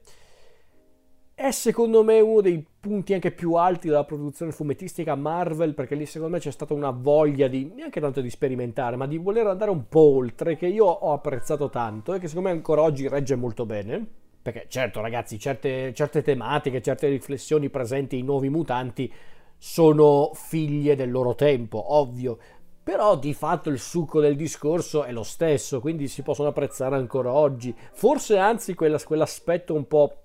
È 1.35 1.51
secondo 1.51 2.03
me 2.03 2.21
uno 2.21 2.41
dei 2.41 2.63
punti 2.79 3.13
anche 3.13 3.31
più 3.31 3.55
alti 3.55 3.87
della 3.87 4.05
produzione 4.05 4.51
fumettistica 4.51 5.15
Marvel 5.15 5.73
perché 5.73 5.95
lì 5.95 6.05
secondo 6.05 6.35
me 6.35 6.39
c'è 6.39 6.51
stata 6.51 6.73
una 6.73 6.91
voglia 6.91 7.47
di, 7.47 7.71
neanche 7.75 7.99
tanto 7.99 8.21
di 8.21 8.29
sperimentare, 8.29 8.95
ma 8.95 9.07
di 9.07 9.17
voler 9.17 9.47
andare 9.47 9.71
un 9.71 9.87
po' 9.89 10.15
oltre 10.15 10.55
che 10.55 10.67
io 10.67 10.85
ho 10.85 11.11
apprezzato 11.11 11.69
tanto 11.69 12.13
e 12.13 12.19
che 12.19 12.27
secondo 12.27 12.49
me 12.49 12.55
ancora 12.55 12.83
oggi 12.83 13.07
regge 13.07 13.35
molto 13.35 13.65
bene 13.65 14.21
perché 14.43 14.65
certo 14.67 14.99
ragazzi, 14.99 15.39
certe, 15.39 15.93
certe 15.93 16.21
tematiche, 16.21 16.81
certe 16.81 17.07
riflessioni 17.07 17.69
presenti 17.69 18.17
in 18.17 18.25
nuovi 18.25 18.49
mutanti 18.49 19.11
sono 19.57 20.31
figlie 20.33 20.97
del 20.97 21.09
loro 21.09 21.33
tempo, 21.33 21.95
ovvio, 21.95 22.37
però 22.83 23.17
di 23.17 23.33
fatto 23.33 23.69
il 23.69 23.79
succo 23.79 24.19
del 24.19 24.35
discorso 24.35 25.05
è 25.05 25.13
lo 25.13 25.23
stesso, 25.23 25.79
quindi 25.79 26.09
si 26.09 26.21
possono 26.21 26.49
apprezzare 26.49 26.97
ancora 26.97 27.31
oggi. 27.31 27.73
Forse 27.93 28.37
anzi 28.37 28.73
quell'aspetto 28.73 29.73
un 29.73 29.87
po' 29.87 30.22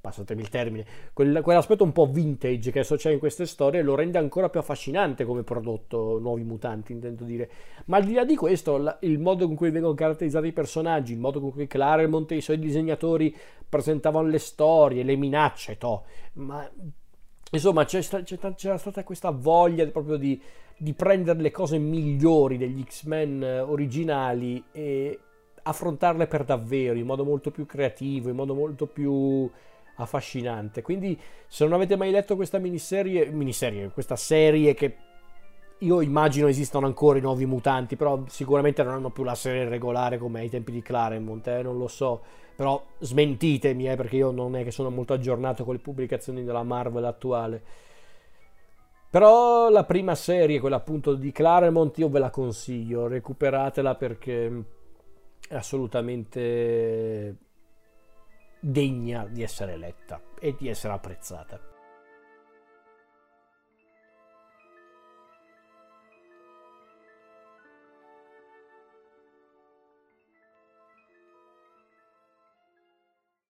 passatemi 0.00 0.40
il 0.40 0.48
termine, 0.48 0.86
quel, 1.12 1.40
quell'aspetto 1.42 1.84
un 1.84 1.92
po' 1.92 2.06
vintage 2.06 2.70
che 2.70 2.78
adesso 2.80 2.96
c'è 2.96 3.12
in 3.12 3.18
queste 3.18 3.44
storie 3.46 3.82
lo 3.82 3.94
rende 3.94 4.18
ancora 4.18 4.48
più 4.48 4.60
affascinante 4.60 5.24
come 5.24 5.42
prodotto 5.42 6.18
Nuovi 6.18 6.42
Mutanti, 6.42 6.92
intendo 6.92 7.24
dire. 7.24 7.50
Ma 7.86 7.98
al 7.98 8.04
di 8.04 8.14
là 8.14 8.24
di 8.24 8.34
questo, 8.34 8.78
la, 8.78 8.96
il 9.02 9.18
modo 9.18 9.46
con 9.46 9.56
cui 9.56 9.70
vengono 9.70 9.94
caratterizzati 9.94 10.46
i 10.46 10.52
personaggi, 10.52 11.12
il 11.12 11.18
modo 11.18 11.40
con 11.40 11.52
cui 11.52 11.66
Claremont 11.66 12.32
e 12.32 12.36
i 12.36 12.40
suoi 12.40 12.58
disegnatori 12.58 13.36
presentavano 13.68 14.28
le 14.28 14.38
storie, 14.38 15.02
le 15.02 15.16
minacce, 15.16 15.76
to, 15.76 16.04
ma 16.34 16.68
insomma 17.52 17.84
c'è, 17.84 18.00
c'è, 18.00 18.54
c'era 18.54 18.78
stata 18.78 19.04
questa 19.04 19.30
voglia 19.30 19.86
proprio 19.88 20.16
di, 20.16 20.40
di 20.76 20.94
prendere 20.94 21.40
le 21.40 21.50
cose 21.50 21.78
migliori 21.78 22.56
degli 22.56 22.82
X-Men 22.82 23.64
originali 23.66 24.64
e 24.72 25.18
affrontarle 25.62 26.26
per 26.26 26.44
davvero, 26.44 26.98
in 26.98 27.04
modo 27.04 27.24
molto 27.24 27.50
più 27.50 27.66
creativo, 27.66 28.30
in 28.30 28.36
modo 28.36 28.54
molto 28.54 28.86
più 28.86 29.50
affascinante. 30.02 30.82
Quindi, 30.82 31.18
se 31.46 31.64
non 31.64 31.74
avete 31.74 31.96
mai 31.96 32.10
letto 32.10 32.36
questa 32.36 32.58
miniserie, 32.58 33.30
miniserie 33.30 33.90
questa 33.90 34.16
serie 34.16 34.74
che 34.74 34.96
io 35.78 36.00
immagino 36.00 36.46
esistano 36.48 36.86
ancora 36.86 37.18
i 37.18 37.22
nuovi 37.22 37.46
mutanti, 37.46 37.96
però 37.96 38.22
sicuramente 38.26 38.82
non 38.82 38.94
hanno 38.94 39.10
più 39.10 39.22
la 39.22 39.34
serie 39.34 39.68
regolare 39.68 40.18
come 40.18 40.40
ai 40.40 40.50
tempi 40.50 40.72
di 40.72 40.82
Claremont, 40.82 41.46
eh, 41.46 41.62
non 41.62 41.78
lo 41.78 41.88
so. 41.88 42.22
Però 42.54 42.84
smentitemi, 42.98 43.88
eh, 43.88 43.96
perché 43.96 44.16
io 44.16 44.30
non 44.30 44.56
è 44.56 44.64
che 44.64 44.70
sono 44.70 44.90
molto 44.90 45.14
aggiornato 45.14 45.64
con 45.64 45.74
le 45.74 45.80
pubblicazioni 45.80 46.44
della 46.44 46.62
Marvel 46.62 47.04
attuale. 47.04 47.62
Però 49.10 49.70
la 49.70 49.84
prima 49.84 50.14
serie, 50.14 50.60
quella 50.60 50.76
appunto 50.76 51.14
di 51.14 51.32
Claremont, 51.32 51.96
io 51.98 52.08
ve 52.10 52.18
la 52.18 52.30
consiglio, 52.30 53.08
recuperatela 53.08 53.94
perché 53.94 54.64
è 55.48 55.54
assolutamente 55.54 57.36
degna 58.60 59.26
di 59.26 59.42
essere 59.42 59.76
letta 59.76 60.20
e 60.38 60.54
di 60.56 60.68
essere 60.68 60.92
apprezzata. 60.92 61.69